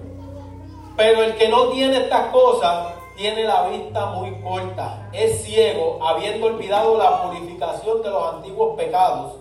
Pero 0.97 1.23
el 1.23 1.37
que 1.37 1.49
no 1.49 1.69
tiene 1.69 1.99
estas 1.99 2.33
cosas 2.33 2.98
tiene 3.19 3.43
la 3.43 3.69
vista 3.69 4.07
muy 4.07 4.41
corta, 4.41 5.09
es 5.13 5.43
ciego, 5.43 5.99
habiendo 6.01 6.47
olvidado 6.47 6.97
la 6.97 7.25
purificación 7.25 8.01
de 8.01 8.11
los 8.11 8.35
antiguos 8.35 8.77
pecados. 8.77 9.33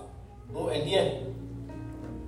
El 0.73 0.83
10. 0.83 1.13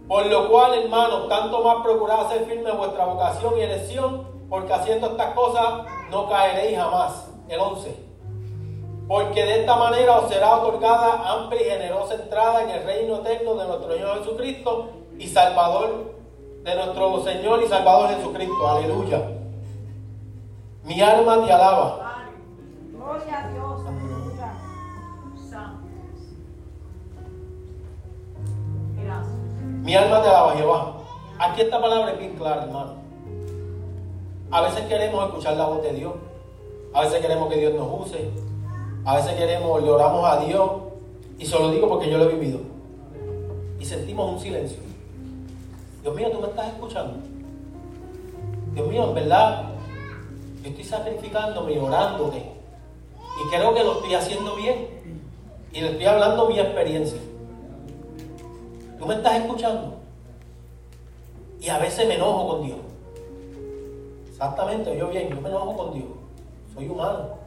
Por 0.08 0.27
lo 0.27 0.48
cual, 0.48 0.75
hermanos, 0.75 1.27
tanto 1.27 1.63
más 1.63 1.84
procurad 1.84 2.27
hacer 2.27 2.46
firme 2.46 2.72
vuestra 2.72 3.06
vocación 3.06 3.58
y 3.58 3.62
elección, 3.62 4.27
porque 4.48 4.74
haciendo 4.74 5.08
estas 5.08 5.34
cosas 5.34 5.86
no 6.12 6.29
caeréis 6.29 6.77
jamás. 6.77 7.25
El 7.50 7.60
11 7.60 8.10
porque 9.08 9.44
de 9.44 9.62
esta 9.62 9.75
manera 9.75 10.20
os 10.20 10.29
será 10.29 10.58
otorgada 10.58 11.32
amplia 11.32 11.62
y 11.62 11.65
generosa 11.72 12.13
entrada 12.13 12.62
en 12.62 12.70
el 12.70 12.84
reino 12.84 13.15
eterno 13.15 13.56
de 13.56 13.68
nuestro 13.68 13.91
Señor 13.91 14.20
Jesucristo 14.20 14.89
y 15.18 15.27
Salvador 15.27 16.13
de 16.62 16.75
nuestro 16.75 17.24
Señor 17.24 17.63
y 17.63 17.68
Salvador 17.68 18.10
Jesucristo. 18.10 18.68
Aleluya. 18.68 19.38
Mi 20.89 21.00
alma 21.01 21.46
te 21.46 21.53
alaba. 21.53 22.25
Gloria 22.91 23.46
a 23.46 23.51
Dios. 23.51 23.79
Aleluya. 23.86 24.53
Mi 29.84 29.96
alma 29.96 30.22
te 30.24 30.27
alaba, 30.29 30.55
Jehová. 30.55 30.93
Aquí 31.38 31.62
esta 31.62 31.79
palabra 31.79 32.13
es 32.13 32.17
bien 32.17 32.34
clara, 32.34 32.63
hermano. 32.63 32.93
A 34.50 34.62
veces 34.62 34.81
queremos 34.88 35.27
escuchar 35.27 35.58
la 35.58 35.67
voz 35.67 35.84
de 35.84 35.93
Dios. 35.93 36.13
A 36.96 37.01
veces 37.01 37.22
queremos 37.22 37.50
que 37.50 37.60
Dios 37.60 37.75
nos 37.75 38.08
use. 38.08 38.31
A 39.05 39.15
veces 39.17 39.34
queremos, 39.34 39.84
le 39.84 39.91
oramos 39.91 40.25
a 40.25 40.39
Dios, 40.39 40.72
y 41.38 41.46
se 41.46 41.60
lo 41.60 41.69
digo 41.69 41.88
porque 41.88 42.10
yo 42.10 42.17
lo 42.17 42.24
he 42.31 42.34
vivido. 42.34 42.62
Y 43.79 43.86
sentimos 43.86 44.27
un 44.34 44.39
silencio. 44.39 44.79
Dios 46.01 46.15
mío, 46.15 46.31
tú 46.31 46.41
me 46.41 46.48
estás 46.48 46.69
escuchando. 46.69 47.19
Dios 48.74 48.88
mío, 48.88 49.10
en 49.10 49.13
verdad, 49.13 49.68
yo 50.63 50.69
estoy 50.69 50.83
sacrificándome 50.83 51.73
y 51.73 51.77
orándote. 51.77 52.37
Y 52.37 53.49
creo 53.49 53.73
que 53.73 53.83
lo 53.83 53.93
estoy 53.93 54.15
haciendo 54.15 54.55
bien. 54.55 54.87
Y 55.71 55.81
le 55.81 55.91
estoy 55.91 56.05
hablando 56.05 56.49
mi 56.49 56.59
experiencia. 56.59 57.19
Tú 58.97 59.05
me 59.05 59.15
estás 59.15 59.35
escuchando. 59.35 59.95
Y 61.61 61.69
a 61.69 61.77
veces 61.77 62.07
me 62.07 62.15
enojo 62.15 62.47
con 62.47 62.65
Dios. 62.65 62.77
Exactamente, 64.29 64.97
yo 64.97 65.09
bien, 65.09 65.29
yo 65.29 65.41
me 65.41 65.49
enojo 65.49 65.75
con 65.75 65.93
Dios. 65.93 66.07
Soy 66.73 66.87
humano. 66.87 67.39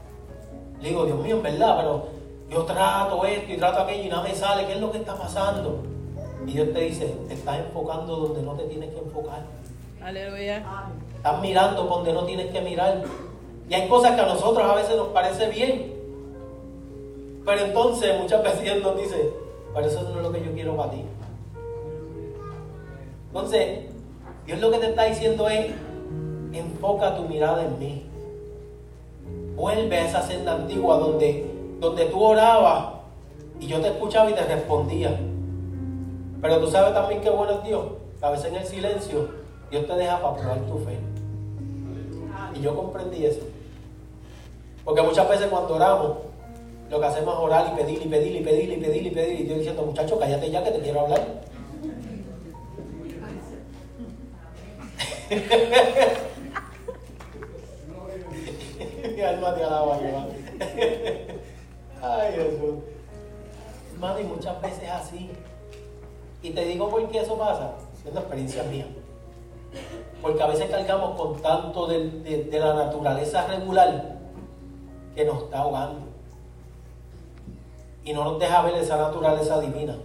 Le 0.80 0.88
digo, 0.88 1.04
Dios 1.04 1.18
mío, 1.20 1.36
en 1.36 1.42
verdad, 1.42 1.76
pero 1.78 2.08
yo 2.50 2.64
trato 2.64 3.24
esto 3.24 3.52
y 3.52 3.56
trato 3.56 3.80
aquello 3.80 4.04
y 4.04 4.08
nada 4.08 4.22
me 4.22 4.34
sale. 4.34 4.66
¿Qué 4.66 4.74
es 4.74 4.80
lo 4.80 4.90
que 4.92 4.98
está 4.98 5.16
pasando? 5.16 5.82
Y 6.46 6.52
Dios 6.52 6.72
te 6.72 6.80
dice, 6.80 7.06
te 7.28 7.34
estás 7.34 7.58
enfocando 7.58 8.16
donde 8.16 8.42
no 8.42 8.54
te 8.54 8.64
tienes 8.64 8.90
que 8.90 8.98
enfocar. 8.98 9.42
Aleluya. 10.02 10.62
Estás 11.22 11.40
mirando 11.40 11.84
donde 11.84 12.12
no 12.12 12.24
tienes 12.24 12.50
que 12.50 12.60
mirar. 12.60 13.04
Y 13.68 13.74
hay 13.74 13.88
cosas 13.88 14.16
que 14.16 14.22
a 14.22 14.26
nosotros 14.26 14.68
a 14.68 14.74
veces 14.74 14.96
nos 14.96 15.06
parece 15.10 15.48
bien. 15.50 15.92
Pero 17.46 17.64
entonces 17.64 18.20
muchas 18.20 18.42
veces 18.42 18.82
nos 18.82 18.96
dice, 18.96 19.32
pero 19.72 19.86
eso 19.86 20.02
no 20.02 20.16
es 20.16 20.22
lo 20.26 20.32
que 20.32 20.44
yo 20.44 20.52
quiero 20.52 20.76
para 20.76 20.90
ti. 20.90 21.04
Entonces, 23.28 23.84
Dios 24.46 24.58
lo 24.58 24.72
que 24.72 24.78
te 24.78 24.86
está 24.86 25.04
diciendo 25.04 25.48
es, 25.48 25.66
enfoca 26.52 27.14
tu 27.14 27.22
mirada 27.22 27.66
en 27.66 27.78
mí. 27.78 28.06
Vuelve 29.54 29.98
a 29.98 30.06
esa 30.08 30.22
senda 30.22 30.54
antigua 30.54 30.98
donde, 30.98 31.48
donde 31.78 32.06
tú 32.06 32.20
orabas 32.20 32.94
y 33.60 33.68
yo 33.68 33.80
te 33.80 33.90
escuchaba 33.90 34.28
y 34.28 34.34
te 34.34 34.42
respondía. 34.42 35.16
Pero 36.40 36.58
tú 36.58 36.66
sabes 36.66 36.92
también 36.94 37.20
qué 37.20 37.30
bueno 37.30 37.52
es 37.52 37.62
Dios. 37.62 37.84
a 38.20 38.30
veces 38.30 38.46
en 38.46 38.56
el 38.56 38.66
silencio 38.66 39.28
Dios 39.70 39.86
te 39.86 39.94
deja 39.94 40.20
para 40.20 40.36
probar 40.36 40.58
tu 40.62 40.78
fe. 40.80 40.98
Y 42.54 42.60
yo 42.60 42.76
comprendí 42.76 43.26
eso. 43.26 43.40
Porque 44.84 45.02
muchas 45.02 45.28
veces 45.28 45.46
cuando 45.48 45.74
oramos, 45.74 46.18
lo 46.90 47.00
que 47.00 47.06
hacemos 47.06 47.34
es 47.34 47.40
orar 47.40 47.72
y 47.72 47.76
pedir 47.80 48.02
y 48.04 48.08
pedir 48.08 48.36
y 48.36 48.40
pedir 48.42 48.72
y 48.72 48.76
pedir 48.76 49.06
y 49.06 49.10
pedir. 49.10 49.40
Y 49.40 49.44
Dios 49.44 49.58
diciendo, 49.58 49.82
muchacho, 49.82 50.18
cállate 50.18 50.50
ya 50.50 50.62
que 50.64 50.70
te 50.72 50.80
quiero 50.80 51.00
hablar. 51.00 51.42
alma 59.24 59.54
te 59.54 59.64
alaba, 59.64 59.98
Ay, 62.02 62.32
Jesús. 62.34 62.74
Hermano, 63.92 64.20
y 64.20 64.24
muchas 64.24 64.60
veces 64.60 64.90
así. 64.90 65.30
Y 66.42 66.50
te 66.50 66.64
digo 66.64 66.88
por 66.88 67.08
qué 67.08 67.20
eso 67.20 67.38
pasa, 67.38 67.74
siendo 68.02 68.20
experiencia 68.20 68.64
mía. 68.64 68.86
Porque 70.20 70.42
a 70.42 70.46
veces 70.46 70.70
cargamos 70.70 71.18
con 71.18 71.40
tanto 71.42 71.86
de, 71.86 72.48
la 72.52 72.74
naturaleza 72.74 73.46
regular 73.46 74.18
que 75.14 75.24
nos 75.24 75.42
está 75.42 75.60
ahogando. 75.60 76.00
Y 78.04 78.12
no 78.12 78.24
nos 78.24 78.38
deja 78.38 78.62
ver 78.62 78.74
esa 78.76 78.96
naturaleza 78.96 79.60
divina. 79.60 79.96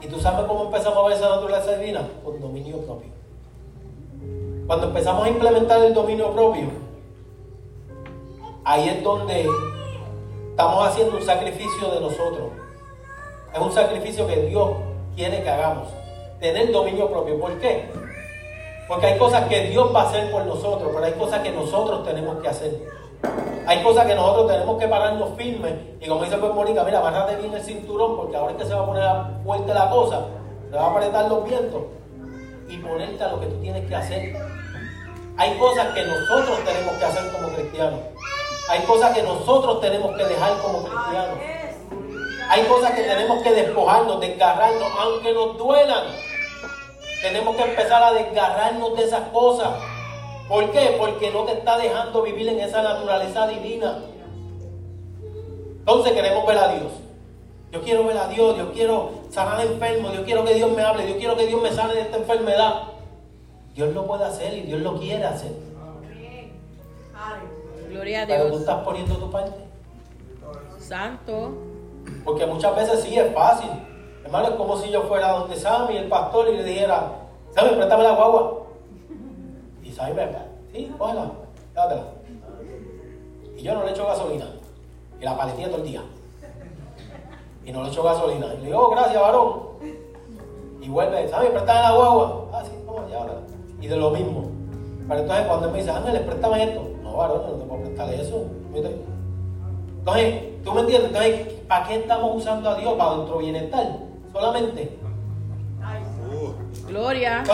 ¿Y 0.00 0.06
tú 0.08 0.18
sabes 0.18 0.46
cómo 0.46 0.64
empezamos 0.64 0.98
a 0.98 1.08
ver 1.08 1.16
esa 1.16 1.28
naturaleza 1.28 1.76
divina? 1.76 2.08
Con 2.24 2.40
dominio 2.40 2.78
propio. 2.78 3.10
Cuando 4.66 4.88
empezamos 4.88 5.24
a 5.24 5.28
implementar 5.28 5.82
el 5.82 5.94
dominio 5.94 6.32
propio, 6.32 6.68
ahí 8.64 8.88
es 8.88 9.02
donde 9.02 9.48
estamos 10.50 10.86
haciendo 10.86 11.16
un 11.16 11.22
sacrificio 11.22 11.88
de 11.90 12.00
nosotros. 12.00 12.50
Es 13.54 13.60
un 13.60 13.72
sacrificio 13.72 14.26
que 14.26 14.36
Dios 14.46 14.70
quiere 15.14 15.42
que 15.42 15.50
hagamos. 15.50 15.88
Tener 16.40 16.72
dominio 16.72 17.08
propio. 17.08 17.38
¿Por 17.38 17.58
qué? 17.58 17.88
Porque 18.92 19.06
hay 19.06 19.18
cosas 19.18 19.48
que 19.48 19.68
Dios 19.68 19.90
va 19.94 20.02
a 20.02 20.08
hacer 20.10 20.30
por 20.30 20.44
nosotros, 20.44 20.90
pero 20.92 21.02
hay 21.02 21.12
cosas 21.12 21.40
que 21.40 21.50
nosotros 21.50 22.04
tenemos 22.04 22.42
que 22.42 22.48
hacer. 22.48 22.78
Hay 23.66 23.82
cosas 23.82 24.04
que 24.04 24.14
nosotros 24.14 24.48
tenemos 24.48 24.78
que 24.78 24.86
pararnos 24.86 25.30
firmes. 25.34 25.72
Y 25.98 26.06
como 26.06 26.22
dice 26.22 26.36
pues 26.36 26.52
Mónica, 26.52 26.84
mira, 26.84 27.00
bájate 27.00 27.36
bien 27.36 27.54
el 27.54 27.62
cinturón, 27.62 28.16
porque 28.16 28.36
ahora 28.36 28.52
es 28.52 28.58
que 28.58 28.66
se 28.66 28.74
va 28.74 28.82
a 28.82 28.86
poner 28.86 29.04
fuerte 29.44 29.72
la 29.72 29.88
cosa, 29.88 30.26
se 30.70 30.76
va 30.76 30.84
a 30.84 30.90
apretar 30.90 31.26
los 31.26 31.42
vientos 31.42 31.82
y 32.68 32.76
ponerte 32.76 33.24
a 33.24 33.28
lo 33.28 33.40
que 33.40 33.46
tú 33.46 33.56
tienes 33.62 33.88
que 33.88 33.96
hacer. 33.96 34.36
Hay 35.38 35.56
cosas 35.56 35.86
que 35.94 36.02
nosotros 36.02 36.58
tenemos 36.62 36.94
que 36.98 37.04
hacer 37.06 37.32
como 37.32 37.48
cristianos. 37.48 38.00
Hay 38.68 38.80
cosas 38.80 39.14
que 39.14 39.22
nosotros 39.22 39.80
tenemos 39.80 40.14
que 40.18 40.24
dejar 40.26 40.58
como 40.58 40.82
cristianos. 40.82 41.38
Hay 42.46 42.62
cosas 42.64 42.90
que 42.90 43.04
tenemos 43.04 43.42
que 43.42 43.52
despojarnos, 43.52 44.20
desgarrarnos, 44.20 44.88
aunque 45.00 45.32
nos 45.32 45.56
duelan. 45.56 46.31
Tenemos 47.22 47.56
que 47.56 47.62
empezar 47.62 48.02
a 48.02 48.12
desgarrarnos 48.12 48.96
de 48.96 49.04
esas 49.04 49.28
cosas. 49.28 49.70
¿Por 50.48 50.70
qué? 50.72 50.96
Porque 50.98 51.30
no 51.30 51.44
te 51.44 51.52
está 51.52 51.78
dejando 51.78 52.22
vivir 52.22 52.48
en 52.48 52.58
esa 52.60 52.82
naturaleza 52.82 53.46
divina. 53.46 53.98
Entonces 55.78 56.12
queremos 56.12 56.44
ver 56.46 56.58
a 56.58 56.74
Dios. 56.74 56.92
Yo 57.70 57.80
quiero 57.80 58.04
ver 58.04 58.18
a 58.18 58.28
Dios, 58.28 58.58
yo 58.58 58.72
quiero 58.72 59.12
sanar 59.30 59.64
enfermos, 59.64 60.12
yo 60.12 60.24
quiero 60.24 60.44
que 60.44 60.54
Dios 60.54 60.70
me 60.72 60.82
hable, 60.82 61.08
yo 61.08 61.16
quiero 61.16 61.36
que 61.36 61.46
Dios 61.46 61.62
me 61.62 61.72
sane 61.72 61.94
de 61.94 62.02
esta 62.02 62.18
enfermedad. 62.18 62.82
Dios 63.74 63.94
lo 63.94 64.06
puede 64.06 64.24
hacer 64.24 64.52
y 64.52 64.62
Dios 64.62 64.80
lo 64.82 64.98
quiere 64.98 65.24
hacer. 65.24 65.52
Gloria 67.88 68.22
a 68.22 68.26
Dios. 68.26 68.38
Pero 68.38 68.52
tú 68.52 68.58
estás 68.58 68.84
poniendo 68.84 69.16
tu 69.16 69.30
parte. 69.30 69.60
Santo. 70.78 71.52
Porque 72.24 72.46
muchas 72.46 72.74
veces 72.74 73.02
sí 73.02 73.18
es 73.18 73.32
fácil. 73.32 73.70
Hermano, 74.32 74.48
es 74.48 74.54
como 74.54 74.78
si 74.78 74.90
yo 74.90 75.02
fuera 75.02 75.32
donde 75.32 75.56
Sammy, 75.56 75.94
el 75.98 76.08
pastor, 76.08 76.48
y 76.48 76.56
le 76.56 76.64
dijera, 76.64 77.02
Sammy, 77.50 77.76
préstame 77.76 78.02
la 78.02 78.14
guagua. 78.14 78.62
Y 79.82 79.92
Sammy 79.92 80.14
me 80.14 80.26
sí, 80.72 80.90
cógela, 80.96 81.30
dátela. 81.74 82.04
Y 83.58 83.62
yo 83.62 83.74
no 83.74 83.84
le 83.84 83.90
echo 83.90 84.06
gasolina. 84.06 84.46
Y 85.20 85.24
la 85.26 85.36
paletía 85.36 85.66
todo 85.66 85.76
el 85.76 85.82
día. 85.82 86.02
Y 87.62 87.72
no 87.72 87.82
le 87.82 87.90
echo 87.90 88.02
gasolina. 88.02 88.54
Y 88.54 88.60
le 88.60 88.66
digo, 88.68 88.78
oh, 88.78 88.90
gracias, 88.92 89.20
varón. 89.20 89.60
Y 90.80 90.88
vuelve, 90.88 91.28
Sammy, 91.28 91.50
préstame 91.50 91.80
la 91.82 91.92
guagua. 91.92 92.46
Ah, 92.54 92.62
sí, 92.64 92.72
toma, 92.86 93.02
ahora. 93.14 93.34
Y 93.82 93.86
de 93.86 93.96
lo 93.96 94.10
mismo. 94.12 94.50
Pero 95.08 95.20
entonces 95.20 95.46
cuando 95.46 95.66
él 95.66 95.72
me 95.72 95.78
dice, 95.80 95.90
Ángel, 95.90 96.24
préstame 96.24 96.64
esto 96.64 96.92
varón, 97.16 97.42
no 97.46 97.52
te 97.52 97.64
puedo 97.66 97.82
prestar 97.82 98.14
eso. 98.14 98.46
Entonces, 99.98 100.64
¿tú 100.64 100.72
me 100.72 100.80
entiendes? 100.80 101.10
Entonces, 101.10 101.46
¿para 101.68 101.86
qué 101.86 101.96
estamos 101.96 102.36
usando 102.36 102.70
a 102.70 102.74
Dios? 102.76 102.94
Para 102.94 103.16
nuestro 103.16 103.38
bienestar, 103.38 103.98
solamente. 104.32 104.98
Gloria. 106.88 107.44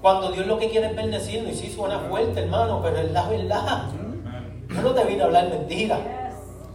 Cuando 0.00 0.32
Dios 0.32 0.46
lo 0.46 0.58
que 0.58 0.68
quiere 0.68 0.88
es 0.88 0.96
bendecirnos, 0.96 1.52
y 1.52 1.54
sí 1.54 1.70
suena 1.70 1.98
fuerte, 2.00 2.40
hermano, 2.40 2.80
pero 2.82 2.98
es 2.98 3.10
la 3.12 3.28
verdad. 3.28 3.84
Yo 4.68 4.82
no 4.82 4.90
te 4.90 5.04
vine 5.04 5.22
a 5.22 5.26
hablar 5.26 5.48
mentira. 5.48 5.98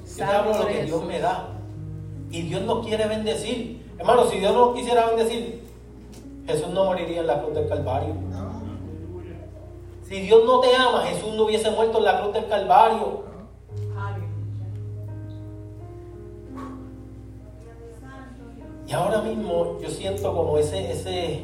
Yo 0.07 0.15
te 0.15 0.23
hablo 0.23 0.57
lo 0.57 0.67
que 0.67 0.83
Dios 0.83 1.03
me 1.03 1.19
da. 1.19 1.49
Y 2.31 2.41
Dios 2.43 2.61
nos 2.63 2.85
quiere 2.85 3.07
bendecir. 3.07 3.85
Hermano, 3.97 4.25
si 4.25 4.39
Dios 4.39 4.53
no 4.53 4.73
quisiera 4.73 5.07
bendecir, 5.07 5.63
Jesús 6.47 6.69
no 6.69 6.85
moriría 6.85 7.19
en 7.19 7.27
la 7.27 7.41
cruz 7.41 7.53
del 7.53 7.67
Calvario. 7.67 8.15
Si 10.07 10.21
Dios 10.21 10.43
no 10.45 10.59
te 10.59 10.75
ama, 10.75 11.03
Jesús 11.05 11.35
no 11.35 11.43
hubiese 11.43 11.69
muerto 11.69 11.99
en 11.99 12.05
la 12.05 12.21
cruz 12.21 12.33
del 12.33 12.47
Calvario. 12.47 13.28
Y 18.89 18.93
ahora 18.93 19.21
mismo 19.21 19.77
yo 19.79 19.87
siento 19.87 20.33
como 20.33 20.57
ese, 20.57 20.91
ese, 20.91 21.41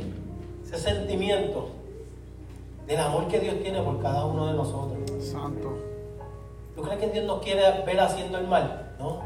ese 0.65 0.79
sentimiento 0.79 1.69
del 2.87 2.99
amor 2.99 3.27
que 3.27 3.39
Dios 3.39 3.61
tiene 3.61 3.83
por 3.83 4.01
cada 4.01 4.25
uno 4.25 4.47
de 4.47 4.53
nosotros. 4.53 4.97
Santo. 5.23 5.77
¿Tú 6.75 6.81
crees 6.81 6.99
que 6.99 7.09
Dios 7.09 7.25
nos 7.25 7.43
quiere 7.43 7.61
ver 7.85 7.99
haciendo 7.99 8.39
el 8.39 8.47
mal? 8.47 8.95
No. 8.97 9.21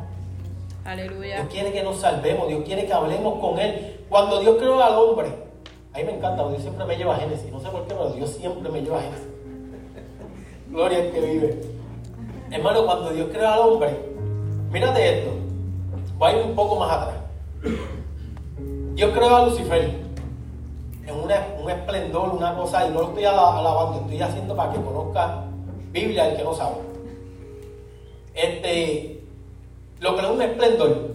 Aleluya. 0.83 1.37
Dios 1.37 1.47
quiere 1.49 1.71
que 1.71 1.81
nos 1.81 2.01
salvemos, 2.01 2.49
Dios 2.49 2.61
quiere 2.65 2.85
que 2.85 2.91
hablemos 2.91 3.39
con 3.39 3.57
Él. 3.57 4.01
Cuando 4.09 4.41
Dios 4.41 4.57
creó 4.57 4.83
al 4.83 4.95
hombre, 4.97 5.29
a 5.93 5.99
mí 5.99 6.03
me 6.03 6.17
encanta, 6.17 6.45
Dios 6.49 6.61
siempre 6.61 6.83
me 6.83 6.97
lleva 6.97 7.15
a 7.15 7.19
Génesis. 7.19 7.49
No 7.49 7.61
sé 7.61 7.69
por 7.69 7.87
qué, 7.87 7.93
pero 7.93 8.09
Dios 8.11 8.31
siempre 8.31 8.69
me 8.69 8.81
lleva 8.81 8.99
a 8.99 9.03
Génesis. 9.03 9.27
Gloria 10.69 10.99
al 10.99 11.11
que 11.11 11.21
vive. 11.21 11.61
Hermano, 12.51 12.85
cuando 12.85 13.11
Dios 13.11 13.29
creó 13.31 13.47
al 13.47 13.59
hombre, 13.59 13.97
mírate 14.71 15.19
esto. 15.19 15.31
Voy 16.17 16.31
a 16.31 16.37
ir 16.37 16.45
un 16.47 16.55
poco 16.55 16.75
más 16.75 16.91
atrás. 16.91 17.15
Dios 18.99 19.11
creó 19.15 19.33
a 19.33 19.45
Lucifer 19.45 19.95
en 21.07 21.15
una- 21.15 21.47
un 21.63 21.69
esplendor, 21.69 22.35
una 22.35 22.53
cosa, 22.53 22.85
y 22.85 22.91
no 22.91 22.99
lo 22.99 23.07
estoy 23.07 23.23
ala- 23.23 23.57
alabando, 23.57 24.01
estoy 24.01 24.21
haciendo 24.21 24.53
para 24.57 24.73
que 24.73 24.81
conozca 24.81 25.45
Biblia 25.93 26.27
el 26.27 26.35
que 26.35 26.43
no 26.43 26.53
sabe. 26.53 26.75
Este, 28.33 29.23
lo 30.01 30.17
creó 30.17 30.33
un 30.33 30.41
esplendor 30.41 31.11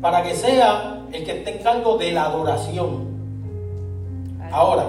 para 0.00 0.22
que 0.22 0.34
sea 0.34 1.04
el 1.12 1.22
que 1.26 1.32
esté 1.40 1.58
en 1.58 1.62
cargo 1.62 1.98
de 1.98 2.12
la 2.12 2.24
adoración. 2.24 3.08
Ahora, 4.50 4.86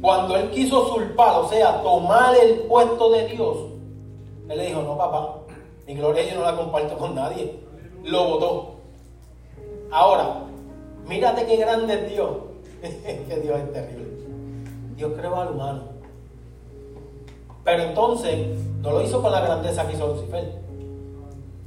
cuando 0.00 0.34
él 0.34 0.50
quiso 0.50 0.82
usurpar, 0.82 1.38
o 1.38 1.48
sea, 1.48 1.82
tomar 1.84 2.34
el 2.34 2.62
puesto 2.62 3.12
de 3.12 3.28
Dios, 3.28 3.56
él 4.48 4.58
le 4.58 4.66
dijo, 4.66 4.82
no 4.82 4.98
papá, 4.98 5.36
mi 5.86 5.94
gloria 5.94 6.28
yo 6.28 6.40
no 6.40 6.42
la 6.46 6.56
comparto 6.56 6.98
con 6.98 7.14
nadie. 7.14 7.60
Lo 8.02 8.24
votó. 8.24 8.70
Ahora, 9.92 10.49
mírate 11.06 11.46
qué 11.46 11.56
grande 11.56 11.94
es 11.94 12.10
Dios. 12.10 12.30
que 12.80 13.40
Dios 13.42 13.58
es 13.58 13.72
terrible. 13.72 14.08
Dios 14.96 15.12
creó 15.16 15.40
al 15.40 15.52
humano. 15.52 15.82
Pero 17.64 17.82
entonces, 17.82 18.58
no 18.80 18.92
lo 18.92 19.02
hizo 19.02 19.20
con 19.20 19.32
la 19.32 19.40
grandeza 19.40 19.86
que 19.86 19.94
hizo 19.94 20.08
Lucifer. 20.08 20.60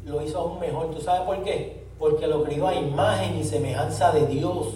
Lo 0.06 0.22
hizo 0.22 0.40
aún 0.40 0.60
mejor. 0.60 0.92
¿Tú 0.92 1.02
sabes 1.02 1.22
por 1.22 1.44
qué? 1.44 1.84
Porque 2.00 2.28
lo 2.28 2.44
crió 2.44 2.68
a 2.68 2.76
imagen 2.76 3.38
y 3.38 3.44
semejanza 3.44 4.12
de 4.12 4.26
Dios. 4.28 4.68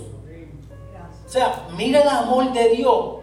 O 1.26 1.30
sea, 1.30 1.68
mira 1.76 2.02
el 2.02 2.08
amor 2.08 2.54
de 2.54 2.70
Dios 2.70 3.16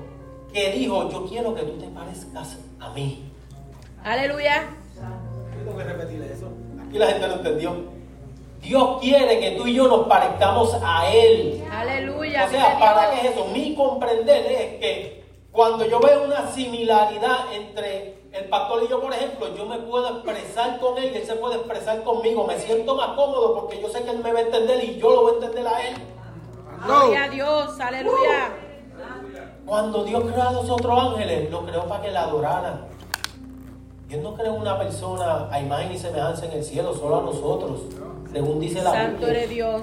que 0.52 0.72
dijo, 0.72 1.10
yo 1.10 1.24
quiero 1.26 1.54
que 1.54 1.62
tú 1.62 1.78
te 1.78 1.86
parezcas 1.88 2.58
a 2.78 2.90
mí. 2.92 3.32
Aleluya. 4.02 4.64
Tengo 5.64 5.78
que 5.78 5.84
repetirle 5.84 6.32
eso. 6.32 6.48
Aquí 6.86 6.98
la 6.98 7.06
gente 7.06 7.26
no 7.26 7.34
entendió. 7.34 7.74
Dios 8.64 8.98
quiere 9.00 9.38
que 9.40 9.50
tú 9.52 9.66
y 9.66 9.74
yo 9.74 9.86
nos 9.86 10.06
parezcamos 10.06 10.74
a 10.82 11.08
Él. 11.10 11.62
Aleluya. 11.70 12.46
O 12.46 12.50
sea, 12.50 12.78
¿para 12.78 13.10
qué 13.10 13.26
es 13.26 13.34
eso? 13.34 13.44
Mi 13.52 13.74
comprender 13.74 14.50
es 14.50 14.80
que 14.80 15.24
cuando 15.52 15.86
yo 15.86 16.00
veo 16.00 16.24
una 16.24 16.50
similaridad 16.50 17.52
entre 17.52 18.24
el 18.32 18.44
pastor 18.46 18.82
y 18.82 18.88
yo, 18.88 19.00
por 19.00 19.12
ejemplo, 19.12 19.54
yo 19.54 19.66
me 19.66 19.78
puedo 19.78 20.08
expresar 20.16 20.80
con 20.80 20.98
él 20.98 21.12
y 21.14 21.18
él 21.18 21.26
se 21.26 21.36
puede 21.36 21.56
expresar 21.56 22.02
conmigo. 22.02 22.44
Me 22.44 22.58
siento 22.58 22.96
más 22.96 23.10
cómodo 23.10 23.54
porque 23.54 23.80
yo 23.80 23.88
sé 23.88 24.02
que 24.02 24.10
él 24.10 24.18
me 24.18 24.32
va 24.32 24.40
a 24.40 24.42
entender 24.42 24.82
y 24.82 24.98
yo 24.98 25.10
lo 25.10 25.22
voy 25.22 25.32
a 25.32 25.34
entender 25.34 25.68
a 25.68 25.88
él. 25.88 25.94
Gloria 26.84 27.24
a 27.24 27.28
Dios. 27.28 27.80
Aleluya. 27.80 28.52
Cuando 29.64 30.04
Dios 30.04 30.24
creó 30.24 30.48
a 30.48 30.52
los 30.52 30.68
otros 30.68 30.98
ángeles, 30.98 31.50
los 31.50 31.64
creó 31.64 31.86
para 31.86 32.02
que 32.02 32.10
la 32.10 32.22
adoraran. 32.22 32.86
Dios 34.08 34.22
no 34.22 34.34
creó 34.34 34.54
una 34.54 34.78
persona 34.78 35.48
a 35.50 35.60
imagen 35.60 35.92
y 35.92 35.98
semejanza 35.98 36.46
en 36.46 36.52
el 36.52 36.64
cielo, 36.64 36.94
solo 36.94 37.18
a 37.18 37.22
nosotros, 37.22 37.82
según 38.34 38.58
dice 38.58 38.82
la 38.82 38.90
Santo 38.90 39.18
Biblia. 39.18 39.38
eres 39.38 39.50
Dios. 39.50 39.82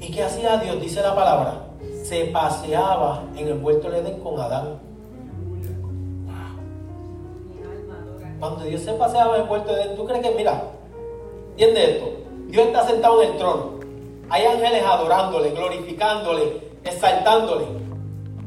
¿Y 0.00 0.12
qué 0.12 0.22
hacía 0.22 0.58
Dios? 0.58 0.80
Dice 0.80 1.02
la 1.02 1.14
palabra. 1.14 1.66
Se 2.04 2.26
paseaba 2.26 3.24
en 3.36 3.48
el 3.48 3.58
huerto 3.62 3.90
del 3.90 4.06
Edén 4.06 4.20
con 4.20 4.40
Adán. 4.40 4.78
Cuando 8.38 8.64
Dios 8.64 8.82
se 8.82 8.92
paseaba 8.92 9.36
en 9.36 9.42
el 9.42 9.50
huerto 9.50 9.72
del 9.72 9.86
Edén, 9.86 9.96
¿tú 9.96 10.06
crees 10.06 10.22
que, 10.24 10.34
mira, 10.36 10.62
entiende 11.50 11.96
esto? 11.96 12.10
Dios 12.46 12.66
está 12.66 12.86
sentado 12.86 13.20
en 13.22 13.32
el 13.32 13.38
trono. 13.38 13.72
Hay 14.30 14.46
ángeles 14.46 14.84
adorándole, 14.84 15.50
glorificándole, 15.50 16.62
exaltándole. 16.84 17.64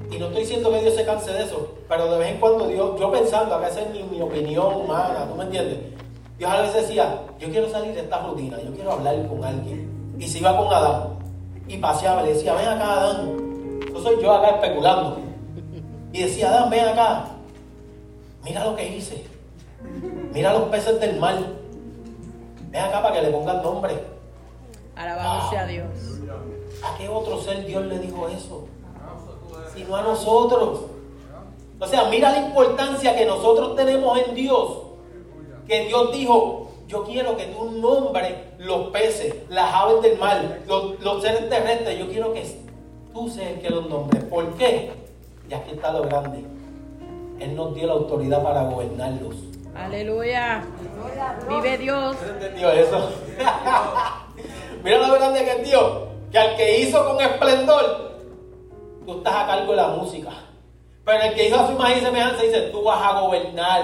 Y 0.09 0.17
no 0.17 0.27
estoy 0.27 0.41
diciendo 0.41 0.71
que 0.71 0.81
Dios 0.81 0.95
se 0.95 1.05
canse 1.05 1.33
de 1.33 1.43
eso, 1.43 1.75
pero 1.89 2.09
de 2.11 2.17
vez 2.17 2.29
en 2.29 2.39
cuando 2.39 2.67
Dios, 2.67 2.97
yo 2.97 3.11
pensando, 3.11 3.55
a 3.55 3.57
veces 3.57 3.89
mi, 3.91 4.03
mi 4.03 4.21
opinión 4.21 4.73
humana, 4.73 5.27
¿tú 5.29 5.35
me 5.35 5.43
entiendes? 5.43 5.94
Dios 6.37 6.51
a 6.51 6.61
veces 6.61 6.87
decía, 6.87 7.21
yo 7.39 7.49
quiero 7.49 7.69
salir 7.69 7.93
de 7.93 8.01
esta 8.01 8.19
rutina, 8.19 8.61
yo 8.61 8.73
quiero 8.73 8.91
hablar 8.91 9.27
con 9.27 9.43
alguien. 9.43 10.15
Y 10.19 10.27
se 10.27 10.39
iba 10.39 10.55
con 10.55 10.73
Adán 10.73 11.15
y 11.67 11.77
paseaba, 11.77 12.21
le 12.23 12.33
decía, 12.33 12.53
ven 12.53 12.67
acá 12.67 12.91
Adán. 12.91 13.37
Eso 13.87 14.01
soy 14.01 14.21
yo 14.21 14.33
acá 14.33 14.49
especulando. 14.51 15.17
Y 16.11 16.23
decía, 16.23 16.49
Adán, 16.49 16.69
ven 16.69 16.87
acá. 16.87 17.25
Mira 18.43 18.65
lo 18.65 18.75
que 18.75 18.95
hice. 18.95 19.25
Mira 20.33 20.53
los 20.53 20.63
peces 20.69 20.99
del 20.99 21.19
mar. 21.19 21.37
Ven 22.69 22.81
acá 22.81 23.01
para 23.01 23.15
que 23.15 23.21
le 23.21 23.29
pongan 23.29 23.63
nombre. 23.63 24.03
Alabado 24.95 25.49
sea 25.49 25.65
Dios. 25.65 25.87
¿A 26.83 26.97
qué 26.97 27.09
otro 27.09 27.41
ser 27.41 27.65
Dios 27.65 27.85
le 27.85 27.99
dijo 27.99 28.27
eso? 28.27 28.67
Sino 29.73 29.95
a 29.95 30.03
nosotros. 30.03 30.81
O 31.79 31.87
sea, 31.87 32.05
mira 32.09 32.31
la 32.31 32.47
importancia 32.47 33.15
que 33.15 33.25
nosotros 33.25 33.75
tenemos 33.75 34.17
en 34.19 34.35
Dios. 34.35 34.84
Que 35.67 35.87
Dios 35.87 36.11
dijo, 36.11 36.71
yo 36.87 37.03
quiero 37.03 37.35
que 37.35 37.45
tú 37.47 37.71
nombres 37.71 38.33
los 38.59 38.89
peces, 38.89 39.35
las 39.49 39.73
aves 39.73 40.01
del 40.01 40.17
mar, 40.19 40.59
los, 40.67 40.99
los 41.01 41.21
seres 41.21 41.49
terrestres. 41.49 41.97
Yo 41.97 42.07
quiero 42.07 42.33
que 42.33 42.45
tú 43.13 43.29
seas 43.29 43.51
el 43.51 43.61
que 43.61 43.69
los 43.69 43.89
nombres. 43.89 44.23
¿Por 44.25 44.53
qué? 44.55 44.91
Y 45.49 45.53
aquí 45.53 45.71
está 45.71 45.91
lo 45.91 46.03
grande. 46.03 46.43
Él 47.39 47.55
nos 47.55 47.73
dio 47.75 47.87
la 47.87 47.93
autoridad 47.93 48.43
para 48.43 48.63
gobernarlos. 48.63 49.35
Aleluya. 49.75 50.63
Vive 51.49 51.77
Dios. 51.77 52.15
¿Usted 52.15 52.29
entendió 52.29 52.71
eso? 52.71 53.09
Mira 54.83 55.07
lo 55.07 55.13
grande 55.15 55.43
que 55.43 55.51
es 55.51 55.69
Dios. 55.69 56.03
Que 56.31 56.37
al 56.39 56.55
que 56.55 56.79
hizo 56.79 57.05
con 57.05 57.21
esplendor, 57.21 58.19
tú 59.05 59.17
estás 59.17 59.35
a 59.35 59.47
cargo 59.47 59.71
de 59.71 59.77
la 59.77 59.87
música. 59.89 60.31
Pero 61.03 61.23
el 61.23 61.33
que 61.33 61.47
hizo 61.47 61.59
a 61.59 61.67
su 61.67 61.73
imagen 61.73 61.97
y 61.97 62.01
semejanza 62.01 62.41
dice, 62.43 62.61
tú 62.71 62.83
vas 62.83 63.01
a 63.01 63.19
gobernar. 63.19 63.83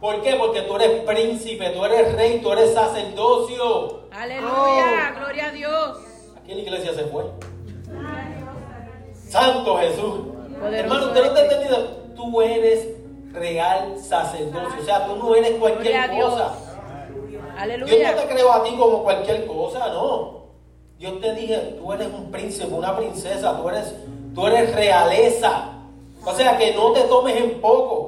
¿Por 0.00 0.22
qué? 0.22 0.34
Porque 0.36 0.62
tú 0.62 0.76
eres 0.76 1.02
príncipe, 1.02 1.70
tú 1.70 1.84
eres 1.84 2.14
rey, 2.14 2.40
tú 2.42 2.52
eres 2.52 2.72
sacerdocio. 2.72 4.00
Aleluya. 4.10 5.14
Gloria 5.18 5.46
a 5.48 5.50
Dios. 5.52 5.98
Aquí 6.36 6.54
la 6.54 6.60
iglesia 6.62 6.94
se 6.94 7.04
fue. 7.04 7.24
Santo 9.28 9.76
Jesús. 9.78 10.20
Poderoso 10.58 10.74
Hermano, 10.76 11.06
usted 11.06 11.20
no 11.20 11.26
está 11.26 11.40
eres. 11.40 11.52
entendido. 11.52 11.88
Tú 12.16 12.42
eres 12.42 12.88
real 13.32 13.98
sacerdocio. 13.98 14.80
O 14.80 14.84
sea, 14.84 15.06
tú 15.06 15.16
no 15.16 15.34
eres 15.34 15.52
cualquier 15.58 16.10
cosa. 16.10 16.54
Dios 17.28 17.42
no 17.54 17.58
Aleluya. 17.60 18.16
te 18.16 18.26
creó 18.34 18.52
a 18.52 18.64
ti 18.64 18.70
como 18.78 19.02
cualquier 19.02 19.46
cosa, 19.46 19.88
no. 19.88 20.40
Dios 20.98 21.20
te 21.20 21.34
dije, 21.34 21.76
tú 21.78 21.92
eres 21.92 22.08
un 22.08 22.30
príncipe, 22.30 22.66
una 22.74 22.96
princesa, 22.96 23.56
tú 23.56 23.68
eres, 23.68 23.94
tú 24.34 24.46
eres 24.46 24.74
realeza. 24.74 25.72
O 26.24 26.32
sea, 26.34 26.58
que 26.58 26.74
no 26.74 26.92
te 26.92 27.02
tomes 27.02 27.36
en 27.36 27.60
poco. 27.60 27.99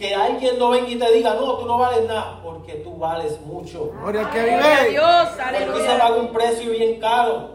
Que 0.00 0.14
alguien 0.14 0.58
no 0.58 0.70
venga 0.70 0.88
y 0.88 0.96
te 0.96 1.12
diga, 1.12 1.34
no, 1.34 1.56
tú 1.58 1.66
no 1.66 1.76
vales 1.76 2.08
nada, 2.08 2.40
porque 2.42 2.76
tú 2.76 2.96
vales 2.96 3.38
mucho. 3.42 3.90
Gloria 4.00 4.22
al 4.22 4.30
que 4.30 4.42
vive. 4.44 4.90
Dios. 4.92 5.28
Porque 5.28 5.36
se 5.36 5.42
Aleluya. 5.42 5.98
paga 5.98 6.16
un 6.16 6.32
precio 6.32 6.70
bien 6.70 6.98
caro. 6.98 7.50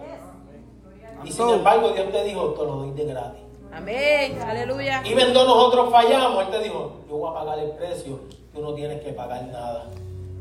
Y 1.23 1.31
sin 1.31 1.49
embargo, 1.49 1.89
Dios 1.89 2.11
te 2.11 2.23
dijo, 2.23 2.49
te 2.49 2.61
lo 2.63 2.71
doy 2.75 2.91
de 2.91 3.05
gratis. 3.05 3.41
Amén. 3.73 4.39
Aleluya. 4.47 5.01
Y 5.03 5.13
cuando 5.15 5.43
nosotros 5.43 5.89
fallamos, 5.89 6.45
Él 6.45 6.51
te 6.51 6.59
dijo, 6.65 6.91
yo 7.09 7.17
voy 7.17 7.31
a 7.31 7.33
pagar 7.33 7.57
el 7.57 7.71
precio, 7.71 8.19
tú 8.53 8.61
no 8.61 8.75
tienes 8.75 9.01
que 9.01 9.11
pagar 9.13 9.43
nada. 9.45 9.87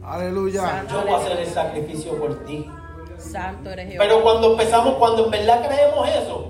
Aleluya. 0.05 0.61
Santo. 0.61 0.95
Yo 0.97 1.03
voy 1.07 1.11
a 1.11 1.17
hacer 1.17 1.39
el 1.39 1.47
sacrificio 1.47 2.19
por 2.19 2.45
ti. 2.45 2.71
Santo 3.17 3.71
eres 3.71 3.91
Jehová. 3.91 4.05
Pero 4.07 4.23
cuando 4.23 4.51
empezamos, 4.51 4.97
cuando 4.97 5.25
en 5.25 5.31
verdad 5.31 5.67
creemos 5.67 6.07
eso, 6.07 6.49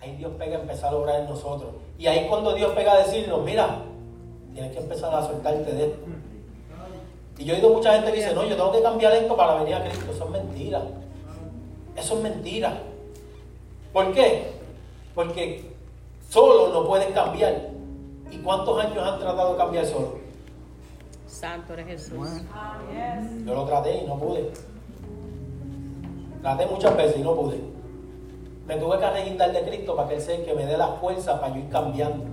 ahí 0.00 0.14
Dios 0.14 0.30
pega 0.38 0.58
a 0.58 0.60
empezar 0.60 0.92
a 0.92 0.96
obrar 0.96 1.22
en 1.22 1.28
nosotros. 1.28 1.72
Y 1.98 2.06
ahí 2.06 2.28
cuando 2.28 2.54
Dios 2.54 2.70
pega 2.70 2.92
a 2.92 2.98
decirnos, 2.98 3.42
mira, 3.42 3.78
tienes 4.54 4.72
que 4.72 4.78
empezar 4.78 5.12
a 5.14 5.22
soltarte 5.26 5.72
de 5.72 5.84
esto. 5.86 6.06
Y 7.36 7.44
yo 7.44 7.54
he 7.54 7.56
oído 7.56 7.70
mucha 7.70 7.92
gente 7.94 8.12
que 8.12 8.18
dice, 8.18 8.34
no, 8.34 8.44
yo 8.44 8.56
tengo 8.56 8.72
que 8.72 8.82
cambiar 8.82 9.12
esto 9.12 9.36
para 9.36 9.56
venir 9.56 9.74
a 9.74 9.84
Cristo. 9.84 10.12
Eso 10.12 10.24
es 10.24 10.30
mentira. 10.30 10.82
Eso 11.96 12.16
es 12.16 12.22
mentira. 12.22 12.80
¿Por 13.92 14.12
qué? 14.12 14.52
Porque 15.14 15.72
solo 16.28 16.72
no 16.72 16.86
puedes 16.86 17.08
cambiar. 17.08 17.70
¿Y 18.30 18.38
cuántos 18.38 18.80
años 18.80 18.98
han 18.98 19.18
tratado 19.18 19.52
de 19.52 19.58
cambiar 19.58 19.86
solo? 19.86 20.18
Santo 21.26 21.72
eres 21.72 21.86
Jesús. 21.86 22.28
Yo 23.44 23.54
lo 23.54 23.64
traté 23.64 24.02
y 24.02 24.06
no 24.06 24.18
pude. 24.18 24.52
Traté 26.40 26.66
muchas 26.66 26.96
veces 26.96 27.16
y 27.18 27.22
no 27.22 27.34
pude. 27.34 27.60
Me 28.66 28.76
tuve 28.76 28.98
que 28.98 29.04
arreguindar 29.04 29.52
de 29.52 29.62
Cristo 29.62 29.96
para 29.96 30.08
que 30.08 30.14
Él 30.14 30.20
sea 30.20 30.36
el 30.36 30.44
que 30.44 30.54
me 30.54 30.64
dé 30.64 30.76
la 30.76 30.88
fuerza 30.94 31.40
para 31.40 31.54
yo 31.54 31.60
ir 31.60 31.68
cambiando. 31.68 32.24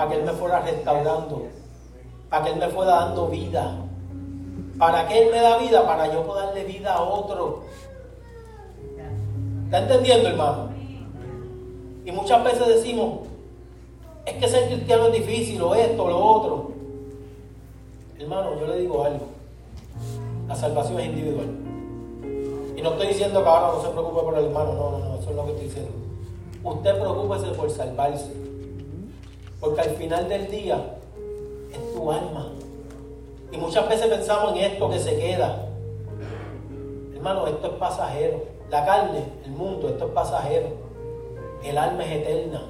Para 0.00 0.12
que 0.12 0.16
Él 0.16 0.24
me 0.24 0.32
fuera 0.32 0.60
restaurando. 0.60 1.42
Para 2.30 2.44
que 2.44 2.52
Él 2.52 2.58
me 2.58 2.68
fuera 2.68 2.90
dando 2.90 3.28
vida. 3.28 3.76
¿Para 4.78 5.06
qué 5.06 5.24
Él 5.24 5.30
me 5.30 5.42
da 5.42 5.58
vida? 5.58 5.84
Para 5.84 6.10
yo 6.10 6.24
poder 6.24 6.46
darle 6.46 6.64
vida 6.64 6.94
a 6.94 7.02
otro. 7.02 7.64
¿Está 9.66 9.80
entendiendo, 9.80 10.30
hermano? 10.30 10.70
Y 12.06 12.12
muchas 12.12 12.42
veces 12.42 12.66
decimos, 12.66 13.26
es 14.24 14.32
que 14.36 14.48
ser 14.48 14.68
cristiano 14.68 15.08
es 15.08 15.12
difícil, 15.12 15.60
o 15.60 15.74
esto, 15.74 16.02
o 16.02 16.08
lo 16.08 16.18
otro. 16.18 16.70
Hermano, 18.18 18.58
yo 18.58 18.68
le 18.68 18.78
digo 18.78 19.04
algo. 19.04 19.26
La 20.48 20.56
salvación 20.56 20.98
es 20.98 21.06
individual. 21.08 21.50
Y 22.74 22.80
no 22.80 22.92
estoy 22.92 23.08
diciendo 23.08 23.42
que 23.42 23.48
ahora 23.50 23.74
no 23.76 23.82
se 23.82 23.90
preocupe 23.90 24.22
por 24.22 24.38
el 24.38 24.46
hermano, 24.46 24.72
no, 24.72 24.90
no, 24.92 24.98
no, 24.98 25.14
eso 25.16 25.28
es 25.28 25.36
lo 25.36 25.44
que 25.44 25.50
estoy 25.50 25.66
diciendo. 25.66 25.92
Usted 26.64 26.98
preocúpese 26.98 27.48
por 27.48 27.68
salvarse. 27.70 28.49
Porque 29.60 29.82
al 29.82 29.90
final 29.90 30.28
del 30.28 30.50
día 30.50 30.80
es 31.72 31.94
tu 31.94 32.10
alma. 32.10 32.52
Y 33.52 33.56
muchas 33.58 33.88
veces 33.88 34.06
pensamos 34.06 34.52
en 34.52 34.58
esto 34.58 34.90
que 34.90 34.98
se 34.98 35.18
queda. 35.18 35.66
Hermano, 37.14 37.46
esto 37.46 37.66
es 37.66 37.72
pasajero. 37.74 38.44
La 38.70 38.86
carne, 38.86 39.24
el 39.44 39.50
mundo, 39.50 39.88
esto 39.88 40.06
es 40.06 40.12
pasajero. 40.12 40.68
El 41.62 41.76
alma 41.76 42.04
es 42.04 42.22
eterna. 42.22 42.62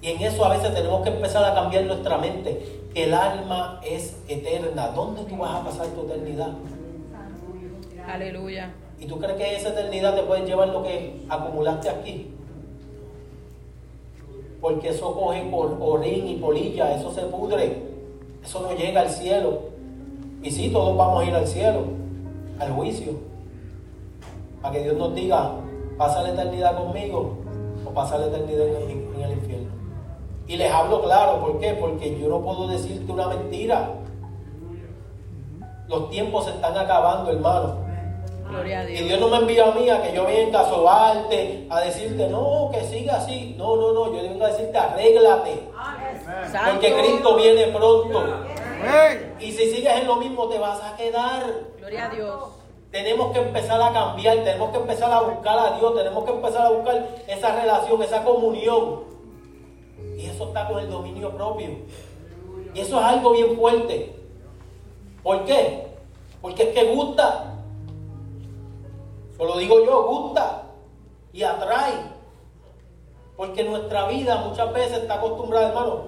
Y 0.00 0.10
en 0.10 0.22
eso 0.22 0.44
a 0.44 0.50
veces 0.50 0.72
tenemos 0.72 1.02
que 1.02 1.08
empezar 1.08 1.44
a 1.44 1.54
cambiar 1.54 1.84
nuestra 1.84 2.18
mente. 2.18 2.80
El 2.94 3.12
alma 3.12 3.80
es 3.84 4.16
eterna. 4.28 4.88
¿Dónde 4.88 5.24
tú 5.24 5.36
vas 5.38 5.60
a 5.60 5.64
pasar 5.64 5.86
tu 5.88 6.02
eternidad? 6.02 6.52
Aleluya. 8.06 8.72
¿Y 9.00 9.06
tú 9.06 9.18
crees 9.18 9.36
que 9.36 9.56
esa 9.56 9.70
eternidad 9.70 10.14
te 10.14 10.22
puede 10.22 10.46
llevar 10.46 10.68
lo 10.68 10.82
que 10.82 11.24
acumulaste 11.28 11.88
aquí? 11.88 12.35
Porque 14.60 14.88
eso 14.88 15.14
coge 15.14 15.42
por 15.50 15.76
orín 15.80 16.28
y 16.28 16.36
polilla, 16.36 16.94
eso 16.94 17.12
se 17.12 17.22
pudre, 17.22 17.82
eso 18.42 18.60
no 18.60 18.72
llega 18.72 19.02
al 19.02 19.10
cielo. 19.10 19.58
Y 20.42 20.50
sí, 20.50 20.70
todos 20.70 20.96
vamos 20.96 21.22
a 21.22 21.26
ir 21.26 21.34
al 21.34 21.46
cielo, 21.46 21.84
al 22.58 22.72
juicio. 22.72 23.12
Para 24.62 24.74
que 24.74 24.82
Dios 24.82 24.96
nos 24.96 25.14
diga, 25.14 25.52
pasa 25.98 26.22
la 26.22 26.30
eternidad 26.30 26.76
conmigo 26.76 27.36
o 27.84 27.90
pasa 27.90 28.18
la 28.18 28.26
eternidad 28.26 28.66
en, 28.66 29.22
el 29.22 29.32
infierno. 29.32 29.70
Y 30.46 30.56
les 30.56 30.72
hablo 30.72 31.02
claro, 31.02 31.40
¿por 31.40 31.58
qué? 31.58 31.74
Porque 31.74 32.18
yo 32.18 32.28
no 32.28 32.40
puedo 32.40 32.68
decirte 32.68 33.10
una 33.10 33.28
mentira. 33.28 33.90
Los 35.88 36.10
tiempos 36.10 36.44
se 36.44 36.50
están 36.50 36.76
acabando, 36.76 37.30
hermano. 37.30 37.85
Gloria 38.48 38.80
a 38.80 38.84
Y 38.84 38.94
Dios. 38.94 39.08
Dios 39.08 39.20
no 39.20 39.28
me 39.28 39.36
envía 39.38 39.66
a 39.66 39.72
mí 39.72 39.90
a 39.90 40.02
que 40.02 40.14
yo 40.14 40.26
venga 40.26 40.60
a 40.60 40.68
sobarte, 40.68 41.66
a 41.68 41.80
decirte, 41.80 42.28
no, 42.28 42.70
que 42.72 42.80
siga 42.82 43.16
así. 43.16 43.54
No, 43.58 43.76
no, 43.76 43.92
no, 43.92 44.14
yo 44.14 44.22
vengo 44.22 44.44
a 44.44 44.48
decirte, 44.48 44.78
arréglate. 44.78 45.68
Porque 46.70 46.94
Cristo 46.94 47.36
viene 47.36 47.66
pronto. 47.68 48.24
Y 49.40 49.52
si 49.52 49.70
sigues 49.70 50.00
en 50.00 50.06
lo 50.06 50.16
mismo, 50.16 50.48
te 50.48 50.58
vas 50.58 50.80
a 50.82 50.96
quedar. 50.96 51.42
Gloria 51.78 52.06
a 52.06 52.08
Dios. 52.08 52.44
Tenemos 52.90 53.32
que 53.32 53.40
empezar 53.40 53.82
a 53.82 53.92
cambiar, 53.92 54.36
tenemos 54.38 54.70
que 54.70 54.78
empezar 54.78 55.12
a 55.12 55.20
buscar 55.20 55.58
a 55.58 55.78
Dios, 55.78 55.94
tenemos 55.94 56.24
que 56.24 56.30
empezar 56.30 56.66
a 56.66 56.70
buscar 56.70 57.08
esa 57.26 57.60
relación, 57.60 58.02
esa 58.02 58.24
comunión. 58.24 59.04
Y 60.16 60.26
eso 60.26 60.44
está 60.44 60.66
con 60.68 60.78
el 60.78 60.88
dominio 60.88 61.30
propio. 61.30 61.70
Y 62.74 62.80
eso 62.80 62.98
es 62.98 63.04
algo 63.04 63.32
bien 63.32 63.56
fuerte. 63.56 64.14
¿Por 65.22 65.44
qué? 65.44 65.86
Porque 66.40 66.62
es 66.62 66.68
que 66.70 66.84
gusta. 66.94 67.55
Solo 69.36 69.58
digo 69.58 69.84
yo, 69.84 70.06
gusta 70.06 70.62
y 71.32 71.42
atrae. 71.42 72.16
Porque 73.36 73.64
nuestra 73.64 74.08
vida 74.08 74.36
muchas 74.48 74.72
veces 74.72 75.02
está 75.02 75.14
acostumbrada, 75.14 75.68
hermano. 75.68 76.00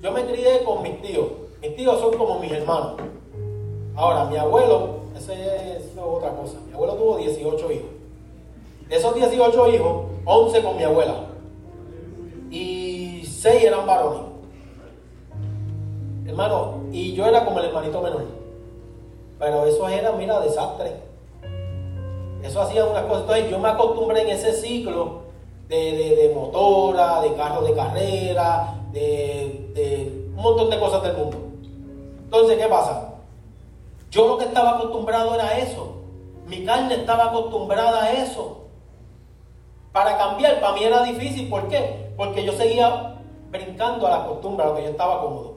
Yo 0.00 0.12
me 0.12 0.24
crié 0.24 0.64
con 0.64 0.82
mis 0.82 1.00
tíos. 1.02 1.26
Mis 1.60 1.76
tíos 1.76 2.00
son 2.00 2.16
como 2.16 2.38
mis 2.38 2.50
hermanos. 2.52 2.94
Ahora, 3.94 4.24
mi 4.24 4.38
abuelo, 4.38 5.00
eso 5.14 5.32
es 5.32 5.90
otra 6.00 6.30
cosa. 6.30 6.56
Mi 6.66 6.72
abuelo 6.72 6.94
tuvo 6.94 7.16
18 7.18 7.72
hijos. 7.72 7.90
De 8.88 8.96
esos 8.96 9.14
18 9.14 9.68
hijos, 9.74 10.06
11 10.24 10.62
con 10.62 10.76
mi 10.78 10.84
abuela. 10.84 11.26
Y 12.50 13.22
6 13.26 13.62
eran 13.62 13.86
varones. 13.86 14.22
Hermano, 16.26 16.84
y 16.90 17.12
yo 17.12 17.26
era 17.26 17.44
como 17.44 17.58
el 17.58 17.66
hermanito 17.66 18.00
menor. 18.00 18.24
Pero 19.38 19.66
eso 19.66 19.86
era, 19.88 20.12
mira, 20.12 20.40
desastre. 20.40 21.09
Eso 22.42 22.62
hacía 22.62 22.84
unas 22.84 23.04
cosas. 23.04 23.22
Entonces 23.22 23.50
yo 23.50 23.58
me 23.58 23.68
acostumbré 23.68 24.22
en 24.22 24.28
ese 24.30 24.52
ciclo 24.52 25.22
de, 25.68 25.76
de, 25.76 26.16
de 26.16 26.34
motora, 26.34 27.20
de 27.20 27.34
carro 27.34 27.62
de 27.62 27.74
carrera, 27.74 28.74
de, 28.92 29.70
de 29.74 30.26
un 30.34 30.42
montón 30.42 30.70
de 30.70 30.78
cosas 30.78 31.02
del 31.02 31.16
mundo. 31.16 31.38
Entonces, 32.24 32.58
¿qué 32.58 32.66
pasa? 32.66 33.14
Yo 34.10 34.26
lo 34.26 34.38
que 34.38 34.44
estaba 34.44 34.70
acostumbrado 34.70 35.34
era 35.34 35.58
eso. 35.58 35.96
Mi 36.46 36.64
carne 36.64 36.94
estaba 36.94 37.26
acostumbrada 37.26 38.04
a 38.04 38.12
eso. 38.12 38.62
Para 39.92 40.16
cambiar, 40.16 40.60
para 40.60 40.74
mí 40.74 40.84
era 40.84 41.02
difícil. 41.02 41.48
¿Por 41.48 41.68
qué? 41.68 42.12
Porque 42.16 42.44
yo 42.44 42.52
seguía 42.52 43.16
brincando 43.50 44.06
a 44.06 44.10
la 44.10 44.26
costumbre, 44.26 44.64
a 44.64 44.68
lo 44.68 44.76
que 44.76 44.82
yo 44.82 44.88
estaba 44.90 45.20
cómodo. 45.20 45.54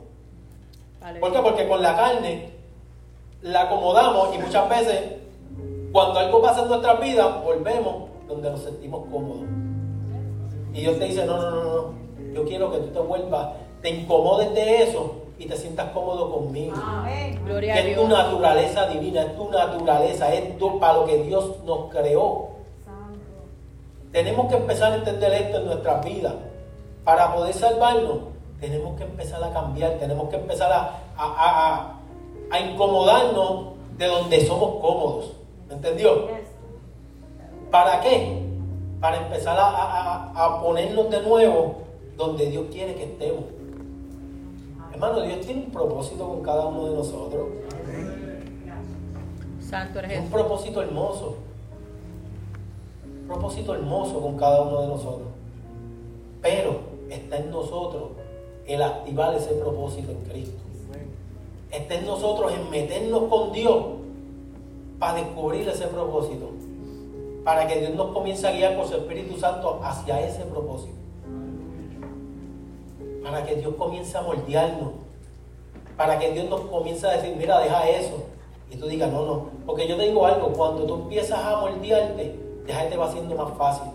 Aleluya. 1.01 1.21
¿Por 1.21 1.31
qué? 1.31 1.39
Porque 1.39 1.67
con 1.67 1.81
la 1.81 1.95
carne 1.95 2.53
la 3.41 3.63
acomodamos 3.63 4.35
y 4.35 4.37
muchas 4.37 4.69
veces 4.69 5.22
cuando 5.93 6.19
algo 6.19 6.41
pasa 6.41 6.63
en 6.63 6.67
nuestras 6.69 6.99
vidas, 6.99 7.43
volvemos 7.43 8.09
donde 8.27 8.49
nos 8.51 8.59
sentimos 8.61 9.03
cómodos. 9.11 9.43
Y 10.73 10.81
Dios 10.81 10.97
te 10.99 11.05
dice, 11.05 11.25
no, 11.25 11.37
no, 11.37 11.51
no, 11.51 11.63
no, 11.63 11.93
yo 12.33 12.43
quiero 12.45 12.71
que 12.71 12.79
tú 12.79 12.87
te 12.87 12.99
vuelvas, 12.99 13.49
te 13.81 13.89
incomodes 13.91 14.53
de 14.55 14.83
eso 14.83 15.15
y 15.37 15.45
te 15.45 15.55
sientas 15.55 15.91
cómodo 15.91 16.31
conmigo. 16.33 16.75
Gloria 17.45 17.73
Que 17.75 17.79
a 17.79 17.83
es 17.87 17.95
tu 17.95 18.07
naturaleza 18.07 18.87
divina, 18.87 19.21
es 19.21 19.35
tu 19.37 19.49
naturaleza, 19.51 20.33
es 20.33 20.57
tu- 20.57 20.79
para 20.79 20.93
lo 20.93 21.05
que 21.05 21.17
Dios 21.23 21.63
nos 21.63 21.91
creó. 21.91 22.49
Tenemos 24.11 24.47
que 24.47 24.55
empezar 24.55 24.93
a 24.93 24.95
entender 24.97 25.33
esto 25.33 25.57
en 25.57 25.65
nuestras 25.65 26.03
vidas. 26.05 26.33
Para 27.03 27.33
poder 27.35 27.53
salvarnos, 27.53 28.17
tenemos 28.59 28.95
que 28.97 29.03
empezar 29.03 29.43
a 29.43 29.51
cambiar, 29.51 29.93
tenemos 29.99 30.29
que 30.29 30.37
empezar 30.37 30.71
a, 30.71 30.99
a- 31.17 31.33
a- 31.35 31.75
a- 31.75 31.99
a 32.51 32.59
incomodarnos 32.59 33.73
de 33.97 34.07
donde 34.07 34.45
somos 34.45 34.79
cómodos. 34.81 35.33
¿Me 35.73 35.77
entendió? 35.77 36.27
¿Para 37.71 37.99
qué? 38.01 38.43
Para 39.01 39.17
empezar 39.25 39.57
a, 39.59 40.31
a- 40.35 40.61
ponernos 40.61 41.09
de 41.09 41.21
nuevo 41.23 41.77
donde 42.15 42.45
Dios 42.45 42.65
quiere 42.71 42.93
que 42.93 43.05
estemos. 43.05 43.45
Hermano, 44.93 45.21
Dios 45.23 45.39
tiene 45.41 45.63
un 45.65 45.71
propósito 45.71 46.27
con 46.27 46.43
cada 46.43 46.67
uno 46.67 46.85
de 46.85 46.95
nosotros. 46.95 47.47
Santo 49.67 49.97
eres 49.99 50.11
Es 50.11 50.19
un 50.19 50.29
propósito 50.29 50.79
hermoso. 50.83 51.37
Un 53.21 53.27
propósito 53.27 53.73
hermoso 53.73 54.21
con 54.21 54.37
cada 54.37 54.61
uno 54.61 54.81
de 54.81 54.87
nosotros. 54.89 55.27
Pero 56.43 56.81
está 57.09 57.37
en 57.37 57.49
nosotros 57.49 58.09
el 58.67 58.79
activar 58.83 59.33
ese 59.33 59.53
propósito 59.55 60.11
en 60.11 60.19
Cristo. 60.29 60.61
Está 61.71 61.95
en 61.95 62.05
nosotros 62.05 62.53
en 62.53 62.69
meternos 62.69 63.23
con 63.23 63.51
Dios 63.51 63.83
para 65.03 65.15
descubrir 65.15 65.67
ese 65.67 65.87
propósito. 65.87 66.51
Para 67.43 67.67
que 67.67 67.77
Dios 67.77 67.93
nos 67.93 68.13
comience 68.13 68.47
a 68.47 68.51
guiar 68.51 68.77
por 68.77 68.87
su 68.87 68.95
Espíritu 68.95 69.37
Santo 69.37 69.81
hacia 69.83 70.25
ese 70.25 70.43
propósito. 70.43 70.95
Para 73.21 73.45
que 73.45 73.55
Dios 73.55 73.75
comience 73.75 74.17
a 74.17 74.21
moldearnos. 74.21 74.91
Para 75.97 76.17
que 76.17 76.31
Dios 76.31 76.49
nos 76.49 76.61
comience 76.61 77.05
a 77.05 77.17
decir, 77.17 77.35
mira, 77.35 77.59
deja 77.59 77.89
eso. 77.89 78.23
Y 78.71 78.77
tú 78.77 78.87
digas, 78.87 79.11
no, 79.11 79.25
no. 79.25 79.49
Porque 79.65 79.89
yo 79.89 79.97
te 79.97 80.03
digo 80.03 80.25
algo, 80.25 80.53
cuando 80.53 80.85
tú 80.85 80.93
empiezas 80.93 81.37
a 81.37 81.57
moldearte, 81.57 82.39
ya 82.65 82.87
te 82.87 82.95
va 82.95 83.07
haciendo 83.07 83.35
más 83.35 83.57
fácil. 83.57 83.91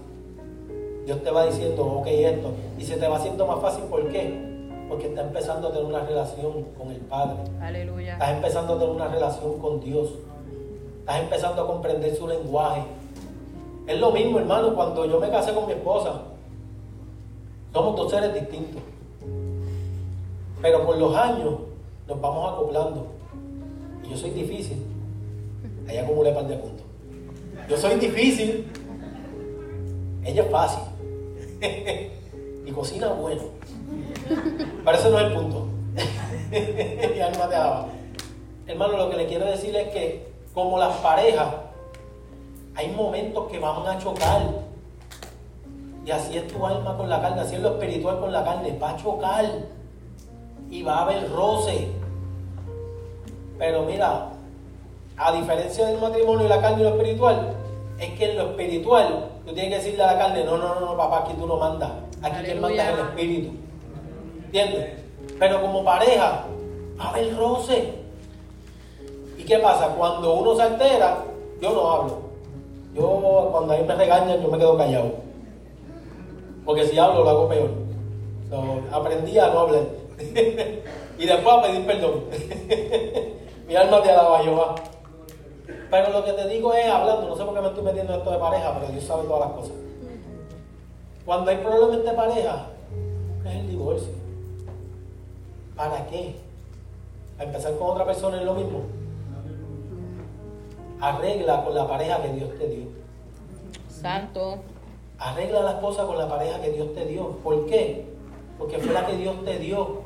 Dios 1.07 1.23
te 1.23 1.31
va 1.31 1.47
diciendo, 1.47 1.87
ok, 1.87 2.07
esto. 2.07 2.51
Y 2.79 2.85
se 2.85 2.99
te 2.99 3.09
va 3.09 3.17
haciendo 3.17 3.47
más 3.47 3.61
fácil, 3.61 3.85
¿por 3.85 4.07
qué? 4.11 4.47
Porque 4.91 5.07
está 5.07 5.23
empezando 5.23 5.69
a 5.69 5.73
tener 5.73 5.87
una 5.87 6.01
relación 6.01 6.65
con 6.77 6.91
el 6.91 7.01
Padre. 7.01 7.39
Aleluya. 7.63 8.13
Estás 8.13 8.31
empezando 8.31 8.75
a 8.75 8.79
tener 8.79 8.95
una 8.95 9.09
relación 9.09 9.59
con 9.59 9.81
Dios. 9.81 10.11
Estás 11.09 11.23
empezando 11.23 11.63
a 11.63 11.67
comprender 11.67 12.15
su 12.15 12.29
lenguaje. 12.29 12.83
Es 13.87 13.99
lo 13.99 14.11
mismo, 14.11 14.41
hermano, 14.41 14.75
cuando 14.75 15.07
yo 15.07 15.19
me 15.19 15.31
casé 15.31 15.55
con 15.55 15.67
mi 15.67 15.73
esposa. 15.73 16.21
Somos 17.73 17.97
dos 17.97 18.11
seres 18.11 18.35
distintos. 18.35 18.83
Pero 20.61 20.85
por 20.85 20.99
los 20.99 21.17
años 21.17 21.61
nos 22.07 22.21
vamos 22.21 22.53
acoplando. 22.53 23.07
Y 24.05 24.11
yo 24.11 24.19
soy 24.19 24.33
difícil. 24.33 24.85
Ahí 25.89 25.97
acumulé 25.97 26.31
par 26.33 26.47
de 26.47 26.57
puntos. 26.59 26.85
Yo 27.71 27.79
soy 27.79 27.95
difícil. 27.95 28.67
Ella 30.27 30.43
es 30.43 30.51
fácil. 30.51 30.83
y 32.67 32.71
cocina 32.71 33.09
bueno. 33.15 33.45
Pero 34.85 34.99
ese 34.99 35.09
no 35.09 35.19
es 35.21 35.25
el 35.25 35.33
punto. 35.33 35.69
Mi 36.51 37.21
alma 37.21 37.45
alaba. 37.45 37.89
Hermano, 38.67 38.99
lo 38.99 39.09
que 39.09 39.17
le 39.17 39.27
quiero 39.27 39.47
decir 39.47 39.75
es 39.75 39.89
que 39.89 40.28
como 40.55 40.79
las 40.79 40.97
parejas, 40.97 41.49
Hay 42.75 42.93
momentos 42.93 43.51
que 43.51 43.59
van 43.59 43.85
a 43.85 43.99
chocar. 43.99 44.41
Y 46.07 46.11
así 46.13 46.39
es 46.39 46.47
tu 46.47 46.65
alma 46.65 46.97
con 46.97 47.09
la 47.09 47.21
carne, 47.21 47.41
así 47.41 47.57
es 47.57 47.61
lo 47.61 47.71
espiritual 47.71 48.21
con 48.21 48.33
la 48.33 48.45
carne. 48.45 48.79
Va 48.81 48.91
a 48.91 48.97
chocar. 48.97 49.45
Y 50.71 50.83
va 50.83 50.99
a 50.99 51.03
haber 51.03 51.29
roce. 51.33 51.89
Pero 53.59 53.83
mira, 53.83 54.29
a 55.17 55.33
diferencia 55.33 55.87
del 55.87 56.01
matrimonio 56.01 56.47
y 56.47 56.49
la 56.49 56.61
carne 56.61 56.83
y 56.83 56.85
lo 56.85 56.91
espiritual, 56.91 57.53
es 57.99 58.11
que 58.17 58.31
en 58.31 58.37
lo 58.37 58.51
espiritual 58.51 59.29
tú 59.45 59.53
tienes 59.53 59.71
que 59.71 59.77
decirle 59.85 60.05
a 60.05 60.13
la 60.13 60.19
carne, 60.19 60.45
no, 60.45 60.57
no, 60.57 60.75
no, 60.75 60.81
no 60.81 60.97
papá, 60.97 61.25
aquí 61.25 61.33
tú 61.35 61.47
no 61.47 61.57
mandas. 61.57 61.91
Aquí 62.23 62.45
quien 62.45 62.61
manda 62.61 62.85
es 62.85 62.95
el 62.95 63.01
espíritu. 63.07 63.51
¿Entiendes? 64.45 64.99
Pero 65.39 65.61
como 65.61 65.85
pareja, 65.85 66.45
va 66.99 67.05
a 67.05 67.09
haber 67.11 67.37
roce. 67.37 67.95
¿Y 69.49 69.51
qué 69.51 69.61
pasa? 69.61 69.89
Cuando 69.97 70.35
uno 70.35 70.55
se 70.55 70.61
altera, 70.61 71.25
yo 71.63 71.73
no 71.73 71.91
hablo. 71.91 72.19
Yo, 72.95 73.49
cuando 73.51 73.73
a 73.73 73.79
mí 73.79 73.83
me 73.83 73.95
regañan, 73.95 74.43
yo 74.43 74.49
me 74.51 74.59
quedo 74.59 74.77
callado. 74.77 75.11
Porque 76.67 76.87
si 76.87 76.99
hablo, 76.99 77.25
lo 77.25 77.31
hago 77.31 77.49
peor. 77.49 77.71
aprendí 78.93 79.39
a 79.39 79.49
no 79.49 79.61
hablar. 79.61 79.85
y 81.19 81.25
después 81.25 81.49
a 81.49 81.63
pedir 81.63 81.87
perdón. 81.87 82.25
Mi 83.67 83.75
alma 83.75 84.03
te 84.03 84.11
alaba, 84.11 84.41
Jehová. 84.41 84.75
Pero 85.91 86.11
lo 86.11 86.25
que 86.27 86.33
te 86.35 86.47
digo 86.49 86.75
es 86.75 86.85
hablando, 86.85 87.29
no 87.31 87.35
sé 87.35 87.43
por 87.43 87.55
qué 87.55 87.61
me 87.63 87.69
estoy 87.69 87.85
metiendo 87.85 88.13
en 88.13 88.19
esto 88.19 88.31
de 88.31 88.39
pareja, 88.39 88.75
pero 88.79 88.93
Dios 88.93 89.05
sabe 89.05 89.23
todas 89.23 89.49
las 89.49 89.59
cosas. 89.59 89.77
Cuando 91.25 91.51
hay 91.51 91.57
problemas 91.57 92.05
de 92.05 92.13
pareja, 92.13 92.67
es 93.47 93.55
el 93.55 93.71
divorcio. 93.71 94.13
¿Para 95.75 96.07
qué? 96.09 96.35
¿A 97.39 97.45
empezar 97.45 97.79
con 97.79 97.93
otra 97.93 98.05
persona 98.05 98.37
es 98.37 98.45
lo 98.45 98.53
mismo? 98.53 98.98
Arregla 101.01 101.65
con 101.65 101.75
la 101.75 101.87
pareja 101.87 102.23
que 102.23 102.33
Dios 102.33 102.51
te 102.59 102.69
dio. 102.69 102.87
Santo. 103.89 104.59
Arregla 105.19 105.61
las 105.61 105.75
cosas 105.75 106.07
con 106.07 106.19
la 106.19 106.29
pareja 106.29 106.61
que 106.61 106.71
Dios 106.71 106.93
te 106.95 107.07
dio. 107.07 107.39
¿Por 107.43 107.67
qué? 107.67 108.07
Porque 108.59 108.79
fue 108.79 108.93
la 108.93 109.07
que 109.07 109.17
Dios 109.17 109.45
te 109.45 109.59
dio. 109.59 110.03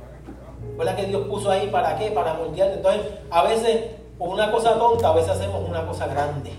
Fue 0.77 0.85
la 0.85 0.97
que 0.97 1.07
Dios 1.07 1.27
puso 1.29 1.51
ahí. 1.51 1.69
¿Para 1.69 1.97
qué? 1.99 2.11
Para 2.11 2.35
moldearte. 2.35 2.77
Entonces, 2.77 3.03
a 3.31 3.43
veces, 3.45 3.91
con 4.19 4.31
una 4.31 4.51
cosa 4.51 4.79
tonta, 4.79 5.09
a 5.09 5.15
veces 5.15 5.31
hacemos 5.31 5.69
una 5.69 5.87
cosa 5.87 6.07
grande. 6.07 6.53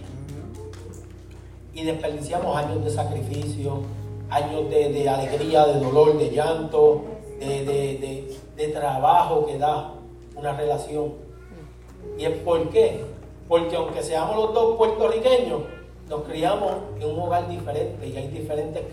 Y 1.73 1.83
desperdiciamos 1.83 2.55
años 2.55 2.83
de 2.83 2.91
sacrificio, 2.91 3.81
años 4.29 4.69
de, 4.69 5.09
alegría, 5.09 5.65
de 5.65 5.79
dolor, 5.79 6.17
de 6.17 6.29
llanto, 6.29 7.03
de, 7.39 8.71
trabajo 8.73 9.45
que 9.45 9.57
da 9.57 9.93
una 10.35 10.55
relación. 10.55 11.13
¿Y 12.17 12.25
es 12.25 12.37
por 12.39 12.69
qué? 12.69 13.12
Porque 13.47 13.75
aunque 13.75 14.01
seamos 14.01 14.35
los 14.35 14.53
dos 14.53 14.77
puertorriqueños, 14.77 15.61
nos 16.09 16.21
criamos 16.23 16.71
en 16.99 17.09
un 17.09 17.19
hogar 17.19 17.47
diferente 17.47 18.07
y 18.07 18.15
hay 18.15 18.27
diferentes 18.27 18.83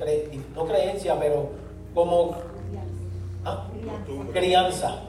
no 0.54 0.64
creencias, 0.64 1.16
pero 1.20 1.48
como 1.94 2.34
¿ah? 3.44 3.66
crianza 4.32 5.02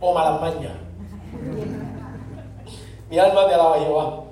o 0.00 0.12
malas 0.12 0.40
mañas. 0.40 0.72
Mi 3.10 3.18
alma 3.18 3.46
te 3.46 3.54
alaba 3.54 3.78
Jehová. 3.78 4.24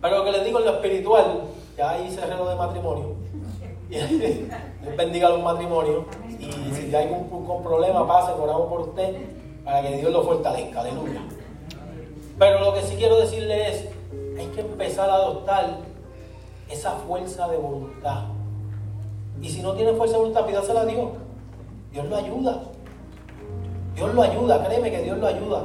Pero 0.00 0.18
lo 0.18 0.24
que 0.24 0.32
les 0.32 0.44
digo 0.44 0.58
en 0.60 0.64
lo 0.64 0.72
espiritual, 0.74 1.42
ya 1.76 1.90
ahí 1.90 2.10
cerré 2.10 2.36
lo 2.36 2.48
de 2.48 2.54
matrimonio. 2.56 3.16
Dios 3.88 4.96
bendiga 4.96 5.30
los 5.30 5.42
matrimonios. 5.42 6.04
Y 6.38 6.50
si 6.74 6.94
hay 6.94 7.06
algún, 7.06 7.62
problema, 7.62 8.06
pase, 8.06 8.32
oramos 8.32 8.68
por 8.68 8.80
usted 8.80 9.16
para 9.64 9.82
que 9.82 9.96
Dios 9.96 10.12
lo 10.12 10.22
fortalezca. 10.22 10.80
Aleluya. 10.80 11.20
Pero 12.38 12.60
lo 12.60 12.74
que 12.74 12.82
sí 12.82 12.96
quiero 12.96 13.18
decirle 13.18 13.68
es, 13.68 13.84
hay 14.38 14.46
que 14.48 14.60
empezar 14.60 15.10
a 15.10 15.14
adoptar 15.14 15.78
esa 16.70 16.92
fuerza 16.92 17.48
de 17.48 17.56
voluntad. 17.56 18.24
Y 19.40 19.48
si 19.48 19.62
no 19.62 19.74
tiene 19.74 19.92
fuerza 19.94 20.14
de 20.14 20.20
voluntad, 20.20 20.46
pídasela 20.46 20.82
a 20.82 20.86
Dios. 20.86 21.10
Dios 21.92 22.06
lo 22.06 22.16
ayuda. 22.16 22.62
Dios 23.94 24.14
lo 24.14 24.22
ayuda, 24.22 24.64
créeme 24.64 24.90
que 24.90 25.02
Dios 25.02 25.18
lo 25.18 25.26
ayuda. 25.26 25.64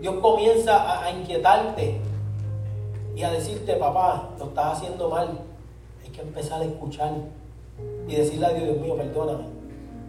Dios 0.00 0.14
comienza 0.20 1.04
a 1.04 1.10
inquietarte 1.10 2.00
y 3.14 3.22
a 3.22 3.30
decirte, 3.30 3.74
papá, 3.74 4.30
lo 4.38 4.46
estás 4.46 4.78
haciendo 4.78 5.10
mal 5.10 5.38
que 6.12 6.20
empezar 6.20 6.60
a 6.60 6.64
escuchar 6.64 7.12
y 8.06 8.14
decirle 8.14 8.46
a 8.46 8.50
Dios, 8.50 8.64
Dios 8.64 8.78
mío, 8.78 8.96
perdóname. 8.96 9.44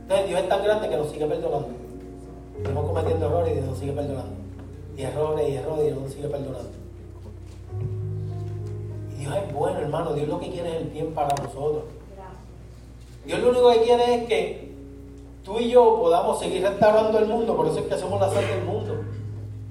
Entonces 0.03 0.27
Dios 0.27 0.41
es 0.41 0.49
tan 0.49 0.63
grande 0.63 0.89
que 0.89 0.97
nos 0.97 1.09
sigue 1.09 1.25
perdonando. 1.25 1.69
Estamos 2.57 2.85
cometiendo 2.85 3.25
errores 3.25 3.51
y 3.51 3.53
Dios 3.55 3.65
nos 3.65 3.77
sigue 3.77 3.93
perdonando. 3.93 4.42
Y 4.95 5.01
errores 5.01 5.49
y 5.49 5.55
errores 5.55 5.83
y 5.83 5.87
Dios 5.87 6.01
nos 6.01 6.11
sigue 6.11 6.27
perdonando. 6.27 6.69
Y 9.11 9.21
Dios 9.21 9.35
es 9.35 9.53
bueno, 9.53 9.79
hermano. 9.79 10.13
Dios 10.13 10.27
lo 10.27 10.39
que 10.39 10.51
quiere 10.51 10.69
es 10.69 10.81
el 10.81 10.89
bien 10.89 11.13
para 11.13 11.35
nosotros. 11.35 11.83
Dios 13.25 13.39
lo 13.39 13.49
único 13.49 13.71
que 13.71 13.81
quiere 13.81 14.15
es 14.15 14.27
que 14.27 14.73
tú 15.43 15.59
y 15.59 15.69
yo 15.69 15.97
podamos 15.99 16.39
seguir 16.39 16.61
restaurando 16.63 17.17
el 17.17 17.25
mundo. 17.25 17.55
Por 17.55 17.67
eso 17.67 17.79
es 17.79 17.85
que 17.85 17.97
somos 17.97 18.19
la 18.19 18.29
sal 18.29 18.45
del 18.45 18.63
mundo. 18.65 19.03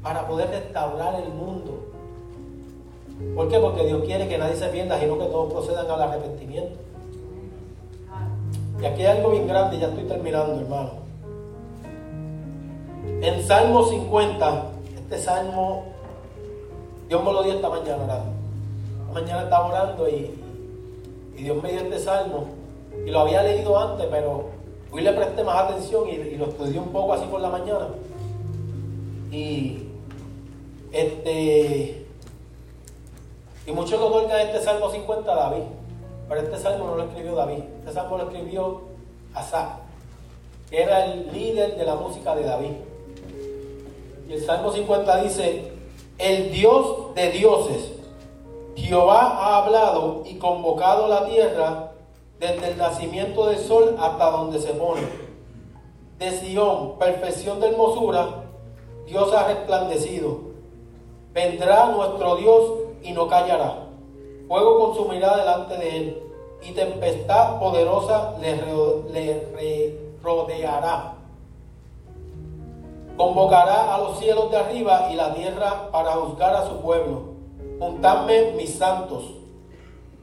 Para 0.02 0.26
poder 0.26 0.48
restaurar 0.48 1.20
el 1.22 1.28
mundo. 1.28 1.92
¿Por 3.36 3.48
qué? 3.48 3.58
Porque 3.58 3.86
Dios 3.86 4.02
quiere 4.04 4.28
que 4.28 4.38
nadie 4.38 4.56
se 4.56 4.66
pierda, 4.68 4.98
sino 4.98 5.18
que 5.18 5.26
todos 5.26 5.52
procedan 5.52 5.90
al 5.90 6.02
arrepentimiento. 6.02 6.78
Y 8.80 8.84
aquí 8.84 9.02
hay 9.02 9.18
algo 9.18 9.30
bien 9.30 9.46
grande, 9.46 9.78
ya 9.78 9.86
estoy 9.86 10.04
terminando, 10.04 10.60
hermano. 10.60 10.90
En 13.22 13.42
Salmo 13.44 13.84
50, 13.84 14.64
este 15.12 15.26
salmo, 15.26 15.84
Dios 17.06 17.22
me 17.22 17.32
lo 17.34 17.42
dio 17.42 17.52
esta 17.52 17.68
mañana 17.68 18.02
orando. 18.02 18.32
Esta 19.08 19.20
mañana 19.20 19.42
estaba 19.42 19.66
orando 19.66 20.08
y, 20.08 20.38
Dios 21.36 21.62
me 21.62 21.70
dio 21.70 21.80
este 21.82 21.98
salmo. 21.98 22.46
Y 23.06 23.10
lo 23.10 23.20
había 23.20 23.42
leído 23.42 23.78
antes, 23.78 24.06
pero 24.10 24.46
hoy 24.90 25.02
le 25.02 25.12
presté 25.12 25.44
más 25.44 25.64
atención 25.64 26.08
y, 26.08 26.12
y 26.12 26.36
lo 26.38 26.46
estudié 26.46 26.78
un 26.78 26.88
poco 26.92 27.12
así 27.12 27.26
por 27.26 27.42
la 27.42 27.50
mañana. 27.50 27.88
Y 29.30 29.88
este 30.92 32.06
y 33.66 33.72
muchos 33.72 34.00
lo 34.00 34.06
otorgan 34.06 34.40
este 34.40 34.62
Salmo 34.62 34.90
50 34.90 35.30
a 35.30 35.34
David. 35.34 35.64
Pero 36.26 36.40
este 36.40 36.56
salmo 36.56 36.86
no 36.86 36.96
lo 36.96 37.04
escribió 37.04 37.34
David. 37.34 37.64
Este 37.80 37.92
salmo 37.92 38.16
lo 38.16 38.24
escribió 38.24 38.80
Asaf, 39.34 39.72
que 40.70 40.82
era 40.82 41.04
el 41.04 41.30
líder 41.32 41.76
de 41.76 41.84
la 41.84 41.96
música 41.96 42.34
de 42.34 42.44
David. 42.44 42.72
El 44.32 44.42
Salmo 44.42 44.72
50 44.72 45.24
dice, 45.24 45.72
el 46.16 46.52
Dios 46.52 47.14
de 47.14 47.32
dioses, 47.32 47.92
Jehová 48.74 49.20
ha 49.20 49.58
hablado 49.58 50.22
y 50.24 50.36
convocado 50.36 51.06
la 51.06 51.26
tierra 51.26 51.92
desde 52.40 52.70
el 52.70 52.78
nacimiento 52.78 53.46
del 53.48 53.58
sol 53.58 53.94
hasta 54.00 54.30
donde 54.30 54.58
se 54.58 54.72
pone. 54.72 55.02
De 56.18 56.30
Sión, 56.30 56.98
perfección 56.98 57.60
de 57.60 57.68
hermosura, 57.68 58.44
Dios 59.06 59.34
ha 59.34 59.48
resplandecido. 59.48 60.38
Vendrá 61.34 61.90
nuestro 61.90 62.36
Dios 62.36 62.72
y 63.02 63.12
no 63.12 63.28
callará. 63.28 63.86
Fuego 64.48 64.78
consumirá 64.86 65.36
delante 65.36 65.76
de 65.76 65.96
él 65.98 66.22
y 66.62 66.72
tempestad 66.72 67.60
poderosa 67.60 68.34
le, 68.40 69.98
rodeará. 70.22 71.18
Convocará 73.16 73.94
a 73.94 73.98
los 73.98 74.18
cielos 74.18 74.50
de 74.50 74.56
arriba 74.56 75.08
y 75.12 75.16
la 75.16 75.34
tierra 75.34 75.90
para 75.90 76.12
juzgar 76.12 76.54
a 76.56 76.66
su 76.66 76.80
pueblo. 76.80 77.32
Juntadme 77.78 78.52
mis 78.52 78.74
santos, 78.74 79.24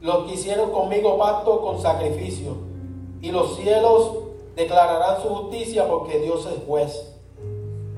los 0.00 0.24
que 0.24 0.34
hicieron 0.34 0.70
conmigo 0.70 1.18
pacto 1.18 1.60
con 1.60 1.80
sacrificio, 1.80 2.56
y 3.20 3.30
los 3.30 3.56
cielos 3.56 4.12
declararán 4.56 5.22
su 5.22 5.28
justicia 5.28 5.86
porque 5.88 6.18
Dios 6.18 6.46
es 6.46 6.64
juez. 6.66 7.16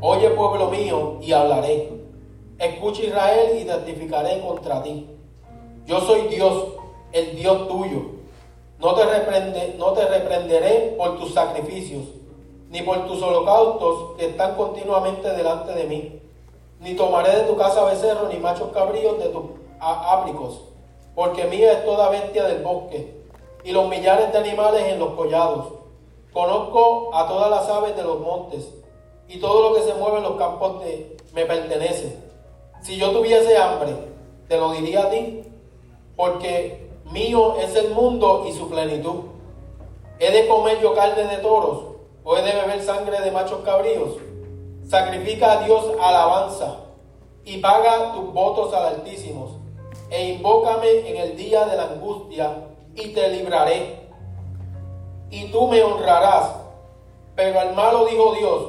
Oye 0.01 0.31
pueblo 0.31 0.69
mío 0.69 1.19
y 1.21 1.33
hablaré 1.33 2.03
Escucha 2.63 3.03
Israel 3.03 3.59
y 3.61 3.65
testificaré 3.65 4.41
contra 4.41 4.85
ti. 4.85 5.09
Yo 5.85 6.01
soy 6.01 6.29
Dios, 6.29 6.75
el 7.11 7.35
Dios 7.35 7.67
tuyo. 7.67 8.03
No 8.79 8.95
te, 8.95 9.05
reprende, 9.05 9.75
no 9.79 9.93
te 9.93 10.07
reprenderé 10.07 10.95
por 10.97 11.19
tus 11.19 11.35
sacrificios, 11.35 12.05
ni 12.73 12.81
por 12.81 13.07
tus 13.07 13.23
holocaustos 13.23 14.17
que 14.17 14.27
están 14.27 14.57
continuamente 14.57 15.29
delante 15.31 15.73
de 15.73 15.85
mí. 15.85 16.21
Ni 16.81 16.95
tomaré 16.95 17.37
de 17.37 17.43
tu 17.43 17.55
casa 17.55 17.85
becerro, 17.85 18.29
ni 18.29 18.39
machos 18.39 18.71
cabríos 18.73 19.19
de 19.19 19.29
tus 19.29 19.43
ábricos, 19.79 20.63
porque 21.15 21.45
mía 21.45 21.73
es 21.73 21.85
toda 21.85 22.09
bestia 22.09 22.45
del 22.45 22.63
bosque, 22.63 23.15
y 23.63 23.73
los 23.73 23.89
millares 23.89 24.33
de 24.33 24.39
animales 24.39 24.85
en 24.87 24.99
los 24.99 25.11
collados. 25.11 25.67
Conozco 26.33 27.11
a 27.15 27.29
todas 27.29 27.51
las 27.51 27.69
aves 27.69 27.95
de 27.95 28.05
los 28.05 28.21
montes, 28.21 28.73
y 29.29 29.39
todo 29.39 29.69
lo 29.69 29.77
que 29.77 29.83
se 29.83 29.95
mueve 29.95 30.19
en 30.19 30.25
los 30.25 30.37
campos 30.37 30.83
de, 30.83 31.17
me 31.35 31.45
pertenece. 31.45 32.17
Si 32.81 32.97
yo 32.97 33.11
tuviese 33.11 33.57
hambre, 33.59 33.95
te 34.49 34.57
lo 34.57 34.73
diría 34.73 35.05
a 35.05 35.11
ti, 35.11 35.45
porque 36.17 36.89
mío 37.13 37.57
es 37.59 37.77
el 37.77 37.91
mundo 37.91 38.47
y 38.49 38.53
su 38.53 38.71
plenitud. 38.71 39.25
¿He 40.19 40.31
de 40.33 40.49
comer 40.49 40.81
yo 40.81 40.95
carne 40.95 41.25
de 41.25 41.37
toros 41.37 41.92
o 42.25 42.37
he 42.37 42.43
de 42.43 42.53
beber 42.53 42.83
sangre 42.83 43.21
de 43.21 43.31
machos 43.31 43.61
cabríos? 43.65 44.17
Sacrifica 44.89 45.53
a 45.53 45.65
Dios 45.65 45.85
alabanza 46.01 46.77
y 47.45 47.59
paga 47.59 48.13
tus 48.13 48.33
votos 48.33 48.73
al 48.75 48.87
Altísimo. 48.87 49.61
e 50.11 50.35
invócame 50.35 51.09
en 51.09 51.17
el 51.17 51.37
día 51.37 51.65
de 51.65 51.77
la 51.77 51.85
angustia 51.85 52.69
y 52.95 53.09
te 53.09 53.29
libraré. 53.31 54.09
Y 55.31 55.51
tú 55.51 55.67
me 55.69 55.83
honrarás. 55.83 56.57
Pero 57.35 57.59
al 57.59 57.75
malo 57.75 58.05
dijo 58.05 58.35
Dios, 58.35 58.63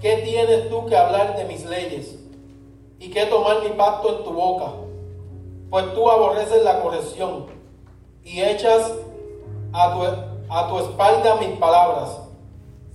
¿qué 0.00 0.18
tienes 0.18 0.68
tú 0.68 0.84
que 0.84 0.96
hablar 0.96 1.34
de 1.36 1.44
mis 1.46 1.64
leyes? 1.64 2.18
¿Y 2.98 3.10
qué 3.10 3.24
tomar 3.24 3.62
mi 3.62 3.70
pacto 3.70 4.18
en 4.18 4.24
tu 4.24 4.32
boca? 4.32 4.66
Pues 5.70 5.94
tú 5.94 6.10
aborreces 6.10 6.62
la 6.62 6.82
corrección 6.82 7.46
y 8.22 8.42
echas 8.42 8.92
a 9.72 9.94
tu, 9.94 10.02
a 10.52 10.68
tu 10.68 10.78
espalda 10.78 11.36
mis 11.36 11.56
palabras. 11.58 12.20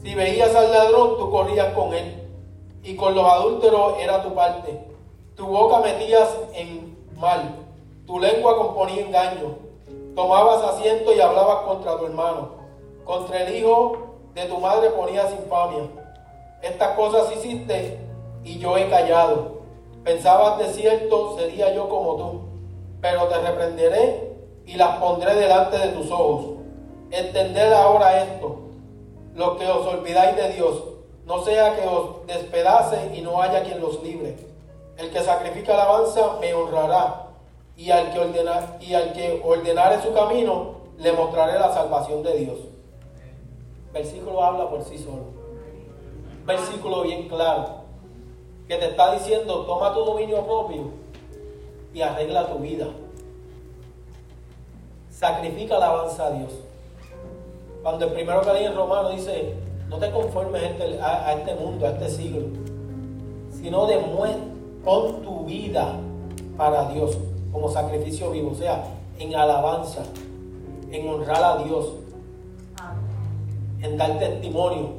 Si 0.04 0.16
veías 0.16 0.54
al 0.56 0.72
ladrón, 0.72 1.18
tú 1.18 1.30
corrías 1.32 1.74
con 1.74 1.94
él, 1.94 2.24
y 2.84 2.96
con 2.96 3.16
los 3.16 3.26
adúlteros 3.26 4.00
era 4.00 4.24
tu 4.24 4.34
parte. 4.34 4.80
Tu 5.36 5.46
boca 5.46 5.80
metías 5.80 6.30
en 6.54 6.98
mal, 7.16 7.56
tu 8.06 8.20
lengua 8.20 8.58
componía 8.58 9.06
engaño. 9.06 9.58
Tomabas 10.16 10.64
asiento 10.64 11.14
y 11.14 11.20
hablabas 11.20 11.66
contra 11.68 11.98
tu 11.98 12.06
hermano. 12.06 12.52
Contra 13.04 13.44
el 13.44 13.56
hijo 13.56 13.98
de 14.34 14.46
tu 14.46 14.58
madre 14.58 14.90
ponías 14.92 15.32
infamia. 15.34 15.84
Estas 16.62 16.96
cosas 16.96 17.32
hiciste 17.36 18.00
y 18.44 18.58
yo 18.60 18.78
he 18.78 18.90
callado. 18.90 19.58
Pensabas 20.04 20.58
de 20.58 20.74
cierto, 20.74 21.38
sería 21.38 21.74
yo 21.74 21.90
como 21.90 22.16
tú. 22.16 22.42
Pero 23.02 23.28
te 23.28 23.38
reprenderé 23.40 24.38
y 24.66 24.76
las 24.76 24.98
pondré 24.98 25.36
delante 25.36 25.78
de 25.78 25.90
tus 25.90 26.10
ojos. 26.10 26.46
Entended 27.12 27.74
ahora 27.74 28.24
esto, 28.24 28.56
lo 29.38 29.56
que 29.56 29.68
os 29.68 29.86
olvidáis 29.86 30.36
de 30.36 30.50
Dios, 30.54 30.84
no 31.28 31.44
sea 31.44 31.76
que 31.76 31.88
os 31.88 32.26
despedace 32.26 33.16
y 33.16 33.22
no 33.22 33.40
haya 33.40 33.64
quien 33.64 33.80
los 33.80 34.02
libre. 34.02 34.36
El 34.98 35.12
que 35.12 35.22
sacrifica 35.22 35.76
alabanza 35.76 36.38
me 36.42 36.54
honrará, 36.56 37.28
y 37.76 37.92
al 37.92 38.12
que, 38.12 38.20
ordenar, 38.20 38.78
y 38.82 38.96
al 38.96 39.14
que 39.14 39.40
ordenare 39.46 40.02
su 40.02 40.12
camino, 40.12 40.78
le 40.98 41.12
mostraré 41.12 41.60
la 41.60 41.72
salvación 41.72 42.24
de 42.24 42.38
Dios. 42.38 42.58
Versículo 43.94 44.44
habla 44.44 44.68
por 44.68 44.84
sí 44.84 44.98
solo. 44.98 45.26
Versículo 46.44 47.04
bien 47.04 47.30
claro, 47.30 47.84
que 48.68 48.78
te 48.78 48.88
está 48.88 49.14
diciendo, 49.14 49.66
toma 49.68 49.94
tu 49.94 50.04
dominio 50.04 50.44
propio 50.44 50.86
y 51.94 52.02
arregla 52.02 52.48
tu 52.48 52.58
vida. 52.58 52.88
Sacrifica 55.12 55.76
alabanza 55.76 56.26
a 56.26 56.32
Dios. 56.32 56.67
Cuando 57.88 58.04
el 58.04 58.12
primero 58.12 58.42
que 58.42 58.52
leí 58.52 58.66
en 58.66 58.76
Romano 58.76 59.12
dice, 59.12 59.54
no 59.88 59.98
te 59.98 60.12
conformes 60.12 60.62
este, 60.62 61.00
a, 61.02 61.32
este 61.36 61.56
mundo, 61.56 61.88
a 61.88 61.92
este 61.92 62.10
siglo, 62.10 62.48
sino 63.50 63.86
demuestra, 63.86 64.44
con 64.84 65.22
tu 65.22 65.46
vida 65.46 65.94
para 66.58 66.90
Dios 66.90 67.18
como 67.50 67.72
sacrificio 67.72 68.32
vivo, 68.32 68.52
o 68.52 68.56
sea, 68.56 68.84
en 69.18 69.34
alabanza, 69.34 70.04
en 70.92 71.08
honrar 71.08 71.42
a 71.42 71.64
Dios, 71.64 71.94
en 73.82 73.98
dar 73.98 74.20
testimonio. 74.20 74.90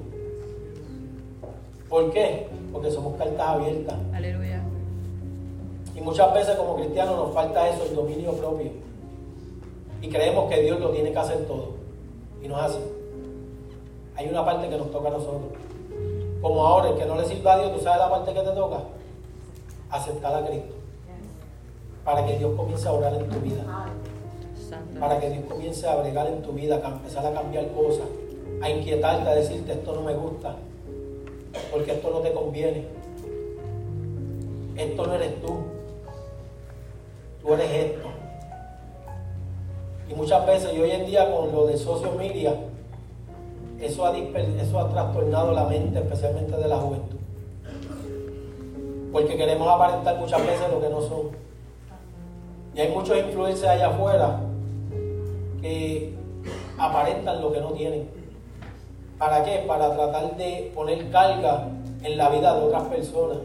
¿Por 1.90 2.10
qué? 2.10 2.48
Porque 2.72 2.90
somos 2.90 3.18
cartas 3.18 3.48
abiertas. 3.48 3.96
Aleluya. 4.14 4.62
Y 5.94 6.00
muchas 6.00 6.32
veces 6.32 6.56
como 6.56 6.76
cristianos 6.76 7.16
nos 7.16 7.34
falta 7.34 7.68
eso, 7.68 7.84
el 7.84 7.94
dominio 7.94 8.32
propio. 8.32 8.70
Y 10.00 10.08
creemos 10.08 10.48
que 10.48 10.62
Dios 10.62 10.80
lo 10.80 10.88
tiene 10.88 11.12
que 11.12 11.18
hacer 11.18 11.46
todo. 11.46 11.77
Y 12.42 12.48
no 12.48 12.56
es 12.56 12.62
así. 12.62 12.78
Hay 14.16 14.28
una 14.28 14.44
parte 14.44 14.68
que 14.68 14.76
nos 14.76 14.90
toca 14.90 15.08
a 15.08 15.12
nosotros. 15.12 15.52
Como 16.40 16.66
ahora, 16.66 16.90
el 16.90 16.96
que 16.96 17.06
no 17.06 17.16
le 17.16 17.24
sirva 17.26 17.54
a 17.54 17.58
Dios, 17.58 17.74
¿tú 17.76 17.80
sabes 17.80 18.00
la 18.00 18.10
parte 18.10 18.32
que 18.32 18.40
te 18.40 18.50
toca? 18.50 18.78
Aceptar 19.90 20.34
a 20.34 20.46
Cristo. 20.46 20.74
Para 22.04 22.24
que 22.24 22.38
Dios 22.38 22.54
comience 22.56 22.88
a 22.88 22.92
orar 22.92 23.14
en 23.14 23.28
tu 23.28 23.40
vida. 23.40 23.64
Para 25.00 25.20
que 25.20 25.30
Dios 25.30 25.44
comience 25.48 25.86
a 25.86 25.96
bregar 25.96 26.26
en 26.26 26.42
tu 26.42 26.52
vida, 26.52 26.80
a 26.84 26.88
empezar 26.88 27.26
a 27.26 27.32
cambiar 27.32 27.68
cosas, 27.72 28.06
a 28.60 28.70
inquietarte, 28.70 29.28
a 29.28 29.34
decirte 29.34 29.72
esto 29.72 29.94
no 29.94 30.02
me 30.02 30.14
gusta, 30.14 30.56
porque 31.72 31.92
esto 31.92 32.10
no 32.10 32.18
te 32.20 32.32
conviene. 32.32 32.86
Esto 34.76 35.06
no 35.06 35.14
eres 35.14 35.40
tú. 35.40 35.58
Tú 37.42 37.54
eres 37.54 37.70
esto. 37.70 38.08
Y 40.10 40.14
muchas 40.14 40.46
veces, 40.46 40.72
y 40.74 40.80
hoy 40.80 40.90
en 40.90 41.06
día 41.06 41.30
con 41.30 41.52
lo 41.52 41.66
de 41.66 41.76
social 41.76 42.16
media, 42.16 42.54
eso 43.80 44.06
ha, 44.06 44.16
eso 44.16 44.80
ha 44.80 44.90
trastornado 44.90 45.52
la 45.52 45.64
mente, 45.64 45.98
especialmente 45.98 46.56
de 46.56 46.68
la 46.68 46.78
juventud. 46.78 47.18
Porque 49.12 49.36
queremos 49.36 49.68
aparentar 49.68 50.18
muchas 50.18 50.40
veces 50.40 50.70
lo 50.70 50.80
que 50.80 50.88
no 50.88 51.00
son. 51.02 51.30
Y 52.74 52.80
hay 52.80 52.88
muchos 52.90 53.16
influencers 53.16 53.68
allá 53.68 53.88
afuera 53.88 54.40
que 55.60 56.14
aparentan 56.78 57.40
lo 57.40 57.52
que 57.52 57.60
no 57.60 57.72
tienen. 57.72 58.08
¿Para 59.18 59.42
qué? 59.42 59.64
Para 59.66 59.94
tratar 59.94 60.36
de 60.36 60.70
poner 60.74 61.10
carga 61.10 61.68
en 62.02 62.16
la 62.16 62.28
vida 62.30 62.54
de 62.54 62.64
otras 62.64 62.84
personas 62.84 63.38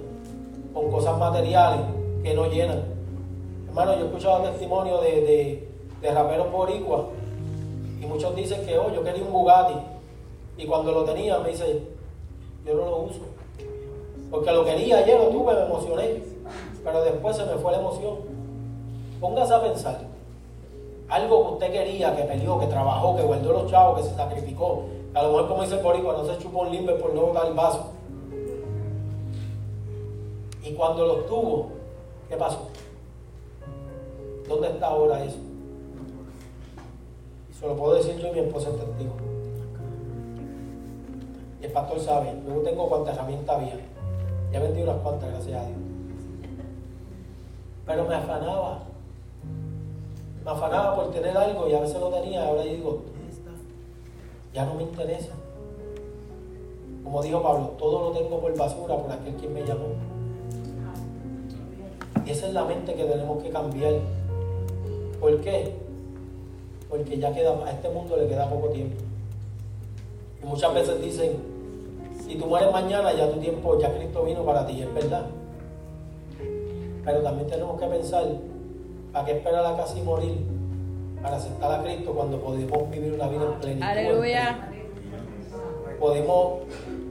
con 0.73 0.91
cosas 0.91 1.17
materiales 1.17 1.81
que 2.23 2.33
no 2.33 2.47
llenan. 2.47 2.83
Hermano, 3.67 3.95
yo 3.95 4.01
he 4.01 4.05
escuchado 4.05 4.43
testimonios 4.43 5.01
de, 5.01 5.21
de, 5.21 5.72
de 6.03 6.11
raperos 6.11 6.51
boricuas 6.51 7.01
y 8.01 8.05
muchos 8.05 8.35
dicen 8.35 8.65
que, 8.65 8.77
oh, 8.77 8.93
yo 8.93 9.01
quería 9.03 9.23
un 9.23 9.31
Bugatti 9.31 9.75
y 10.57 10.65
cuando 10.65 10.91
lo 10.91 11.05
tenía 11.05 11.39
me 11.39 11.49
dice, 11.49 11.81
yo 12.65 12.73
no 12.75 12.85
lo 12.85 12.97
uso. 13.03 13.21
Porque 14.29 14.51
lo 14.51 14.65
quería, 14.65 14.97
ayer 14.97 15.17
lo 15.17 15.29
tuve, 15.29 15.53
me 15.53 15.61
emocioné, 15.61 16.23
pero 16.83 17.01
después 17.03 17.37
se 17.37 17.45
me 17.45 17.53
fue 17.53 17.71
la 17.71 17.79
emoción. 17.79 18.15
Póngase 19.21 19.53
a 19.53 19.61
pensar, 19.61 20.01
algo 21.07 21.47
que 21.47 21.53
usted 21.53 21.71
quería, 21.71 22.13
que 22.13 22.23
peleó, 22.23 22.59
que 22.59 22.67
trabajó, 22.67 23.15
que 23.15 23.23
guardó 23.23 23.53
los 23.53 23.71
chavos, 23.71 24.01
que 24.01 24.09
se 24.09 24.15
sacrificó, 24.15 24.83
a 25.13 25.23
lo 25.23 25.29
mejor 25.29 25.47
como 25.47 25.63
dice 25.63 25.75
el 25.77 25.83
boricua, 25.83 26.17
no 26.17 26.25
se 26.25 26.37
chupó 26.39 26.61
un 26.61 26.71
limber 26.71 26.99
por 26.99 27.13
no 27.13 27.21
botar 27.21 27.47
el 27.47 27.53
vaso. 27.53 27.91
Y 30.63 30.73
cuando 30.73 31.05
lo 31.05 31.15
tuvo, 31.19 31.69
¿qué 32.27 32.35
pasó? 32.35 32.67
¿Dónde 34.49 34.67
está 34.67 34.87
ahora 34.87 35.23
eso? 35.23 35.37
Se 37.63 37.69
lo 37.69 37.77
puedo 37.77 37.93
decir 37.93 38.17
yo 38.17 38.27
y 38.27 38.31
mi 38.33 38.39
esposa 38.39 38.71
es 38.71 38.75
testigo. 38.75 39.13
Y 41.61 41.65
el 41.65 41.71
pastor 41.71 41.97
sabe, 41.97 42.33
luego 42.45 42.59
tengo 42.59 42.89
cuántas 42.89 43.15
herramientas 43.15 43.55
había. 43.55 43.77
Ya 44.51 44.59
vendí 44.59 44.81
unas 44.81 44.97
cuantas, 44.97 45.29
gracias 45.29 45.61
a 45.61 45.65
Dios. 45.67 45.77
Pero 47.85 48.03
me 48.03 48.15
afanaba. 48.15 48.79
Me 50.43 50.51
afanaba 50.51 50.93
por 50.93 51.11
tener 51.11 51.37
algo 51.37 51.69
y 51.69 51.73
a 51.73 51.79
veces 51.79 52.01
lo 52.01 52.09
tenía, 52.09 52.45
ahora 52.45 52.65
yo 52.65 52.73
digo. 52.73 53.01
Ya 54.53 54.65
no 54.65 54.73
me 54.73 54.83
interesa. 54.83 55.31
Como 57.01 57.23
dijo 57.23 57.41
Pablo, 57.41 57.75
todo 57.79 58.09
lo 58.09 58.11
tengo 58.11 58.41
por 58.41 58.57
basura 58.57 58.97
por 58.97 59.09
aquel 59.09 59.35
quien 59.35 59.53
me 59.53 59.63
llamó. 59.63 59.87
Y 62.25 62.29
esa 62.29 62.47
es 62.47 62.53
la 62.53 62.65
mente 62.65 62.93
que 62.93 63.05
tenemos 63.05 63.41
que 63.41 63.51
cambiar. 63.51 63.93
¿Por 65.21 65.39
qué? 65.39 65.82
Porque 66.93 67.17
ya 67.17 67.33
queda, 67.33 67.55
a 67.65 67.71
este 67.71 67.89
mundo 67.89 68.15
le 68.15 68.27
queda 68.27 68.47
poco 68.47 68.67
tiempo. 68.67 69.01
Y 70.43 70.45
muchas 70.45 70.71
veces 70.75 71.01
dicen, 71.01 71.37
si 72.23 72.35
tú 72.35 72.45
mueres 72.45 72.71
mañana, 72.71 73.11
ya 73.13 73.31
tu 73.31 73.39
tiempo, 73.39 73.79
ya 73.79 73.91
Cristo 73.95 74.23
vino 74.23 74.45
para 74.45 74.67
ti, 74.67 74.79
es 74.79 74.93
verdad. 74.93 75.25
Pero 77.03 77.21
también 77.23 77.49
tenemos 77.49 77.81
que 77.81 77.87
pensar, 77.87 78.25
¿para 79.11 79.25
qué 79.25 79.31
esperar 79.31 79.65
a 79.65 79.75
casi 79.75 80.01
morir 80.01 80.37
para 81.19 81.37
aceptar 81.37 81.79
a 81.79 81.81
Cristo 81.81 82.13
cuando 82.13 82.37
podemos 82.37 82.91
vivir 82.91 83.13
una 83.13 83.27
vida 83.27 83.43
en 83.43 83.59
plenitud? 83.59 83.87
Aleluya. 83.87 84.69
Podemos 85.99 86.59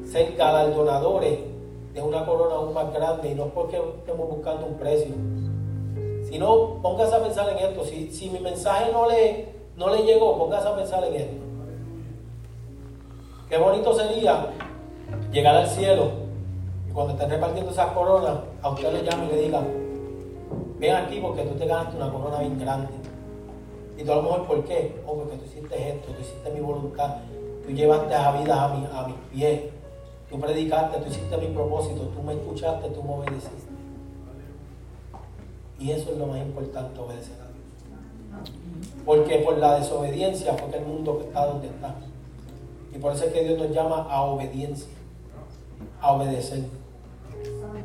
ser 0.07 0.37
galardonadores 0.37 1.41
de 1.93 2.03
una 2.03 2.25
corona 2.25 2.55
aún 2.55 2.73
más 2.73 2.95
grande 2.95 3.33
y 3.33 3.35
no 3.35 3.47
es 3.47 3.53
porque 3.53 3.83
estemos 3.99 4.31
buscando 4.31 4.65
un 4.65 4.75
precio. 4.75 5.13
Sino, 6.31 6.81
póngase 6.81 7.17
a 7.17 7.21
pensar 7.25 7.49
en 7.49 7.59
esto. 7.59 7.85
Si, 7.85 8.13
si 8.13 8.31
mi 8.31 8.39
mensaje 8.39 8.93
no 8.93 9.11
le, 9.11 9.62
no 9.77 9.95
le 9.95 10.03
llegó, 10.05 10.39
póngase 10.39 10.69
a 10.69 10.77
pensar 10.77 11.05
en 11.05 11.15
esto. 11.15 11.43
Qué 13.49 13.59
bonito 13.59 13.95
sería 13.95 14.47
llegar 15.31 15.57
al 15.57 15.69
cielo 15.69 16.11
y 16.89 16.93
cuando 16.93 17.15
estén 17.15 17.31
repartiendo 17.31 17.71
esas 17.71 17.93
coronas, 17.93 18.39
a 18.63 18.71
usted 18.71 18.93
le 18.93 19.03
llamen 19.03 19.29
y 19.29 19.33
le 19.33 19.43
digan, 19.43 19.67
ven 20.79 20.95
aquí 20.95 21.21
porque 21.21 21.43
tú 21.43 21.55
te 21.55 21.67
ganaste 21.67 21.97
una 21.97 22.11
corona 22.11 22.39
bien 22.39 22.59
grande. 22.59 22.89
Y 23.99 24.05
tú 24.05 24.13
a 24.13 24.17
lo 24.17 24.23
mejor, 24.23 24.47
¿por 24.47 24.65
qué? 24.65 25.01
Oh, 25.07 25.15
porque 25.15 25.37
tú 25.37 25.45
hiciste 25.45 25.89
esto, 25.91 26.13
tú 26.13 26.21
hiciste 26.21 26.51
mi 26.51 26.61
voluntad, 26.61 27.17
tú 27.65 27.73
llevaste 27.73 28.15
a 28.15 28.33
vida 28.33 28.65
a, 28.65 28.69
mi, 28.75 28.87
a 28.93 29.07
mis 29.07 29.17
pies, 29.31 29.61
tú 30.31 30.41
predicaste, 30.41 30.99
tú 30.99 31.11
hiciste 31.11 31.37
mi 31.37 31.49
propósito, 31.49 32.03
tú 32.03 32.23
me 32.23 32.33
escuchaste, 32.33 32.89
tú 32.89 33.03
me 33.03 33.15
obedeciste. 33.15 33.73
Y 35.79 35.91
eso 35.91 36.11
es 36.13 36.19
lo 36.19 36.27
más 36.27 36.39
importante, 36.39 36.99
obedecer. 37.01 37.42
Porque 39.05 39.39
por 39.39 39.59
la 39.59 39.79
desobediencia 39.79 40.55
fue 40.55 40.71
que 40.71 40.79
el 40.79 40.87
mundo 40.87 41.23
está 41.27 41.47
donde 41.47 41.69
está. 41.69 41.95
Y 42.95 42.99
por 42.99 43.13
eso 43.13 43.25
es 43.25 43.33
que 43.33 43.43
Dios 43.45 43.59
nos 43.59 43.71
llama 43.71 44.07
a 44.09 44.23
obediencia, 44.23 44.89
a 46.01 46.13
obedecer, 46.13 46.65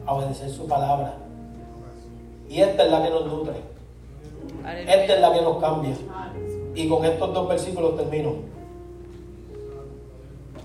a 0.05 0.13
obedecer 0.13 0.49
su 0.49 0.67
palabra. 0.67 1.15
Y 2.49 2.61
esta 2.61 2.85
es 2.85 2.91
la 2.91 3.03
que 3.03 3.09
nos 3.09 3.25
nutre. 3.25 3.55
Esta 4.65 5.13
es 5.15 5.21
la 5.21 5.33
que 5.33 5.41
nos 5.41 5.57
cambia. 5.57 5.95
Y 6.75 6.87
con 6.87 7.05
estos 7.05 7.33
dos 7.33 7.47
versículos 7.47 7.95
termino. 7.95 8.35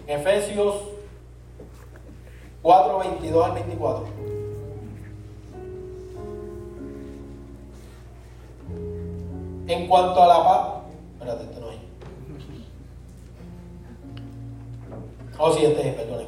Efesios 0.06 0.74
4, 2.62 2.98
22 2.98 3.44
al 3.44 3.52
24. 3.52 4.31
En 9.66 9.86
cuanto 9.86 10.22
a 10.22 10.26
la 10.26 10.44
paz. 10.44 10.82
Oh, 15.38 15.52
sí, 15.52 15.64
este 15.64 15.88
es, 15.88 15.94
perdón. 15.94 16.26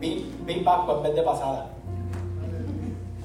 Vi, 0.00 0.30
vi 0.44 0.54
Pascua 0.60 0.96
en 0.96 1.02
vez 1.02 1.14
de 1.14 1.22
pasada. 1.22 1.70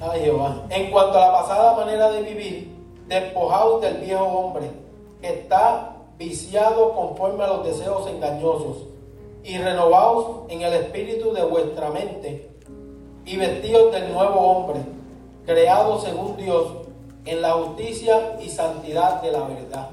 Ay, 0.00 0.20
Jehová. 0.22 0.62
En 0.70 0.90
cuanto 0.90 1.18
a 1.18 1.26
la 1.26 1.32
pasada 1.32 1.76
manera 1.76 2.10
de 2.10 2.22
vivir, 2.22 2.74
despojaos 3.06 3.82
del 3.82 3.98
viejo 3.98 4.24
hombre, 4.24 4.70
que 5.20 5.28
está 5.28 5.96
viciado 6.18 6.94
conforme 6.94 7.44
a 7.44 7.48
los 7.48 7.64
deseos 7.64 8.08
engañosos, 8.08 8.86
y 9.42 9.58
renovaos 9.58 10.48
en 10.48 10.62
el 10.62 10.72
espíritu 10.72 11.32
de 11.32 11.44
vuestra 11.44 11.90
mente, 11.90 12.50
y 13.26 13.36
vestidos 13.36 13.92
del 13.92 14.12
nuevo 14.12 14.40
hombre, 14.40 14.80
creado 15.44 16.00
según 16.00 16.36
Dios, 16.36 16.66
en 17.26 17.40
la 17.40 17.52
justicia 17.52 18.36
y 18.40 18.48
santidad 18.48 19.22
de 19.22 19.32
la 19.32 19.40
verdad. 19.40 19.88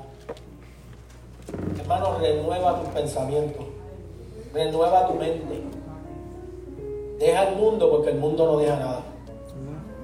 Hermano, 1.79 2.17
renueva 2.19 2.79
tus 2.81 2.89
pensamientos, 2.89 3.65
renueva 4.53 5.07
tu 5.07 5.13
mente. 5.13 5.63
Deja 7.19 7.49
el 7.49 7.55
mundo 7.55 7.89
porque 7.89 8.09
el 8.09 8.17
mundo 8.17 8.45
no 8.45 8.57
deja 8.57 8.77
nada. 8.77 9.01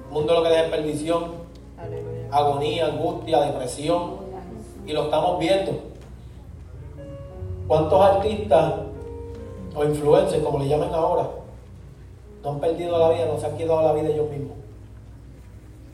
El 0.06 0.12
mundo 0.12 0.34
lo 0.34 0.42
que 0.42 0.48
deja 0.48 0.64
es 0.64 0.70
perdición, 0.70 1.32
agonía, 2.30 2.86
angustia, 2.86 3.40
depresión. 3.42 4.28
Y 4.86 4.92
lo 4.92 5.04
estamos 5.04 5.38
viendo. 5.38 5.72
¿Cuántos 7.66 8.00
artistas 8.00 8.74
o 9.74 9.84
influencers, 9.84 10.42
como 10.42 10.60
le 10.60 10.68
llaman 10.68 10.94
ahora, 10.94 11.28
no 12.42 12.50
han 12.50 12.60
perdido 12.60 12.98
la 12.98 13.10
vida, 13.10 13.26
no 13.26 13.38
se 13.38 13.46
han 13.46 13.56
quitado 13.58 13.82
la 13.82 13.92
vida 13.92 14.08
ellos 14.08 14.30
mismos? 14.30 14.57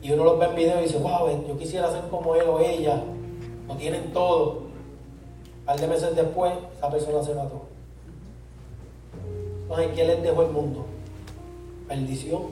Y 0.05 0.11
uno 0.11 0.23
los 0.23 0.37
ve 0.37 0.45
en 0.45 0.55
video 0.55 0.79
y 0.79 0.83
dice, 0.83 0.99
wow, 0.99 1.27
yo 1.47 1.57
quisiera 1.57 1.89
ser 1.89 2.03
como 2.11 2.35
él 2.35 2.47
o 2.47 2.59
ella. 2.59 3.01
Lo 3.67 3.73
tienen 3.73 4.13
todo. 4.13 4.65
Par 5.65 5.79
de 5.79 5.87
meses 5.87 6.15
después, 6.15 6.53
esa 6.77 6.91
persona 6.91 7.23
se 7.23 7.33
mató. 7.33 7.63
Entonces, 9.63 9.87
¿qué 9.95 10.05
les 10.05 10.21
dejó 10.21 10.43
el 10.43 10.51
mundo? 10.51 10.85
Perdición. 11.87 12.43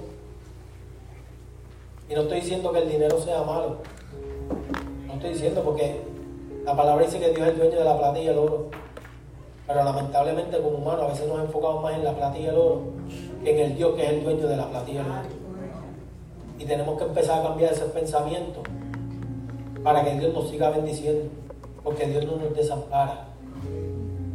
Y 2.09 2.15
no 2.15 2.21
estoy 2.21 2.41
diciendo 2.41 2.71
que 2.71 2.79
el 2.79 2.89
dinero 2.89 3.19
sea 3.19 3.43
malo. 3.43 3.77
No 5.05 5.13
estoy 5.13 5.29
diciendo 5.33 5.61
porque 5.63 6.01
la 6.65 6.75
palabra 6.75 7.05
dice 7.05 7.19
que 7.19 7.35
Dios 7.35 7.47
es 7.49 7.53
el 7.53 7.59
dueño 7.59 7.77
de 7.77 7.85
la 7.85 7.99
plata 7.99 8.19
y 8.19 8.29
el 8.29 8.37
oro. 8.39 8.69
Pero 9.67 9.83
lamentablemente 9.83 10.57
como 10.57 10.79
humanos 10.79 11.03
a 11.03 11.07
veces 11.09 11.27
nos 11.27 11.39
enfocamos 11.39 11.83
más 11.83 11.93
en 11.93 12.03
la 12.03 12.15
plata 12.15 12.35
y 12.35 12.47
el 12.47 12.57
oro 12.57 12.81
que 13.43 13.51
en 13.51 13.59
el 13.59 13.75
Dios 13.75 13.93
que 13.93 14.05
es 14.05 14.09
el 14.09 14.23
dueño 14.23 14.47
de 14.47 14.57
la 14.57 14.67
plata 14.71 14.89
y 14.89 14.97
el 14.97 15.05
oro. 15.05 15.42
Y 16.63 16.65
tenemos 16.65 16.97
que 16.97 17.03
empezar 17.03 17.41
a 17.41 17.43
cambiar 17.43 17.73
ese 17.73 17.83
pensamiento 17.87 18.61
para 19.83 20.01
que 20.01 20.17
Dios 20.17 20.33
nos 20.33 20.49
siga 20.49 20.69
bendiciendo. 20.69 21.25
Porque 21.83 22.07
Dios 22.07 22.25
no 22.25 22.37
nos 22.37 22.55
desampara. 22.55 23.25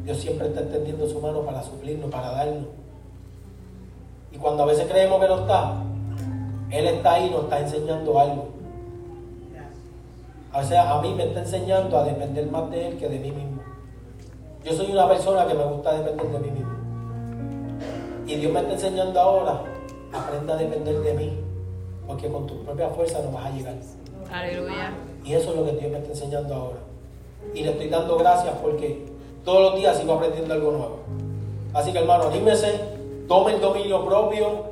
Dios 0.05 0.19
siempre 0.19 0.49
está 0.49 0.61
extendiendo 0.61 1.09
su 1.09 1.21
mano 1.21 1.41
para 1.41 1.63
suplirnos, 1.63 2.11
para 2.11 2.31
darnos. 2.33 2.67
Y 4.31 4.37
cuando 4.37 4.65
a 4.65 4.67
veces 4.67 4.87
creemos 4.91 5.19
que 5.23 5.27
no 5.27 5.41
está, 5.41 5.77
Él 6.71 6.87
está 6.89 7.15
ahí 7.15 7.29
y 7.29 7.31
nos 7.31 7.45
está 7.45 7.61
enseñando 7.61 8.21
algo. 8.21 8.49
O 10.53 10.63
sea, 10.63 10.99
a 10.99 11.01
mí 11.01 11.15
me 11.15 11.25
está 11.25 11.41
enseñando 11.41 11.97
a 11.97 12.05
depender 12.05 12.47
más 12.51 12.71
de 12.71 12.89
Él 12.89 12.99
que 12.99 13.09
de 13.09 13.21
mí 13.21 13.31
mismo. 13.31 13.63
Yo 14.67 14.75
soy 14.75 14.93
una 14.93 15.09
persona 15.09 15.47
que 15.47 15.55
me 15.55 15.65
gusta 15.65 15.95
depender 15.95 16.27
de 16.27 16.39
mí 16.41 16.51
mismo. 16.51 16.73
Y 18.27 18.35
Dios 18.35 18.53
me 18.53 18.61
está 18.61 18.75
enseñando 18.75 19.19
ahora, 19.19 19.63
aprenda 20.13 20.53
a 20.53 20.57
depender 20.59 21.01
de 21.01 21.15
mí, 21.15 21.48
porque 22.09 22.29
con 22.29 22.47
tu 22.47 22.65
propia 22.65 22.89
fuerza 22.89 23.21
no 23.23 23.31
vas 23.31 23.47
a 23.47 23.51
llegar. 23.51 23.75
Aleluya. 24.33 24.93
Y 25.25 25.35
eso 25.35 25.51
es 25.51 25.57
lo 25.57 25.65
que 25.67 25.73
Dios 25.73 25.93
me 25.93 25.99
está 25.99 26.11
enseñando 26.11 26.55
ahora. 26.55 26.79
Y 27.55 27.63
le 27.63 27.71
estoy 27.71 27.89
dando 27.89 28.17
gracias 28.17 28.55
porque 28.61 29.07
todos 29.45 29.61
los 29.71 29.77
días 29.81 29.97
sigo 29.99 30.15
aprendiendo 30.15 30.53
algo 30.55 30.73
nuevo. 30.73 30.99
Así 31.75 31.93
que 31.93 31.99
hermano, 31.99 32.25
anímese, 32.25 32.81
tome 33.29 33.55
el 33.55 33.61
dominio 33.61 34.05
propio, 34.05 34.65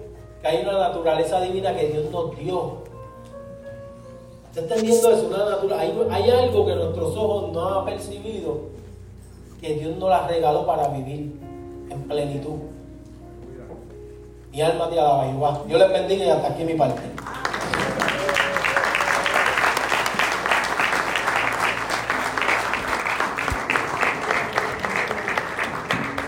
que 0.42 0.48
hay 0.48 0.62
una 0.62 0.78
naturaleza 0.78 1.40
divina 1.40 1.76
que 1.76 1.88
Dios 1.88 2.10
nos 2.10 2.36
dio. 2.38 2.78
¿Está 4.48 4.60
entendiendo 4.74 5.10
eso? 5.10 5.26
Una 5.26 5.50
natura- 5.50 5.78
hay, 5.80 5.98
hay 6.10 6.30
algo 6.30 6.66
que 6.66 6.74
nuestros 6.74 7.16
ojos 7.16 7.52
no 7.52 7.68
han 7.78 7.84
percibido, 7.84 8.60
que 9.60 9.74
Dios 9.74 9.96
nos 9.98 10.08
la 10.08 10.26
regaló 10.26 10.64
para 10.66 10.88
vivir 10.88 11.38
en 11.90 12.02
plenitud. 12.08 12.56
Mi 14.56 14.62
alma 14.62 14.88
te 14.88 14.98
alaba, 14.98 15.26
Jehová. 15.26 15.60
Dios 15.66 15.78
les 15.78 15.92
bendiga 15.92 16.24
y 16.24 16.30
hasta 16.30 16.48
aquí 16.48 16.64
mi 16.64 16.72
parte. 16.72 17.02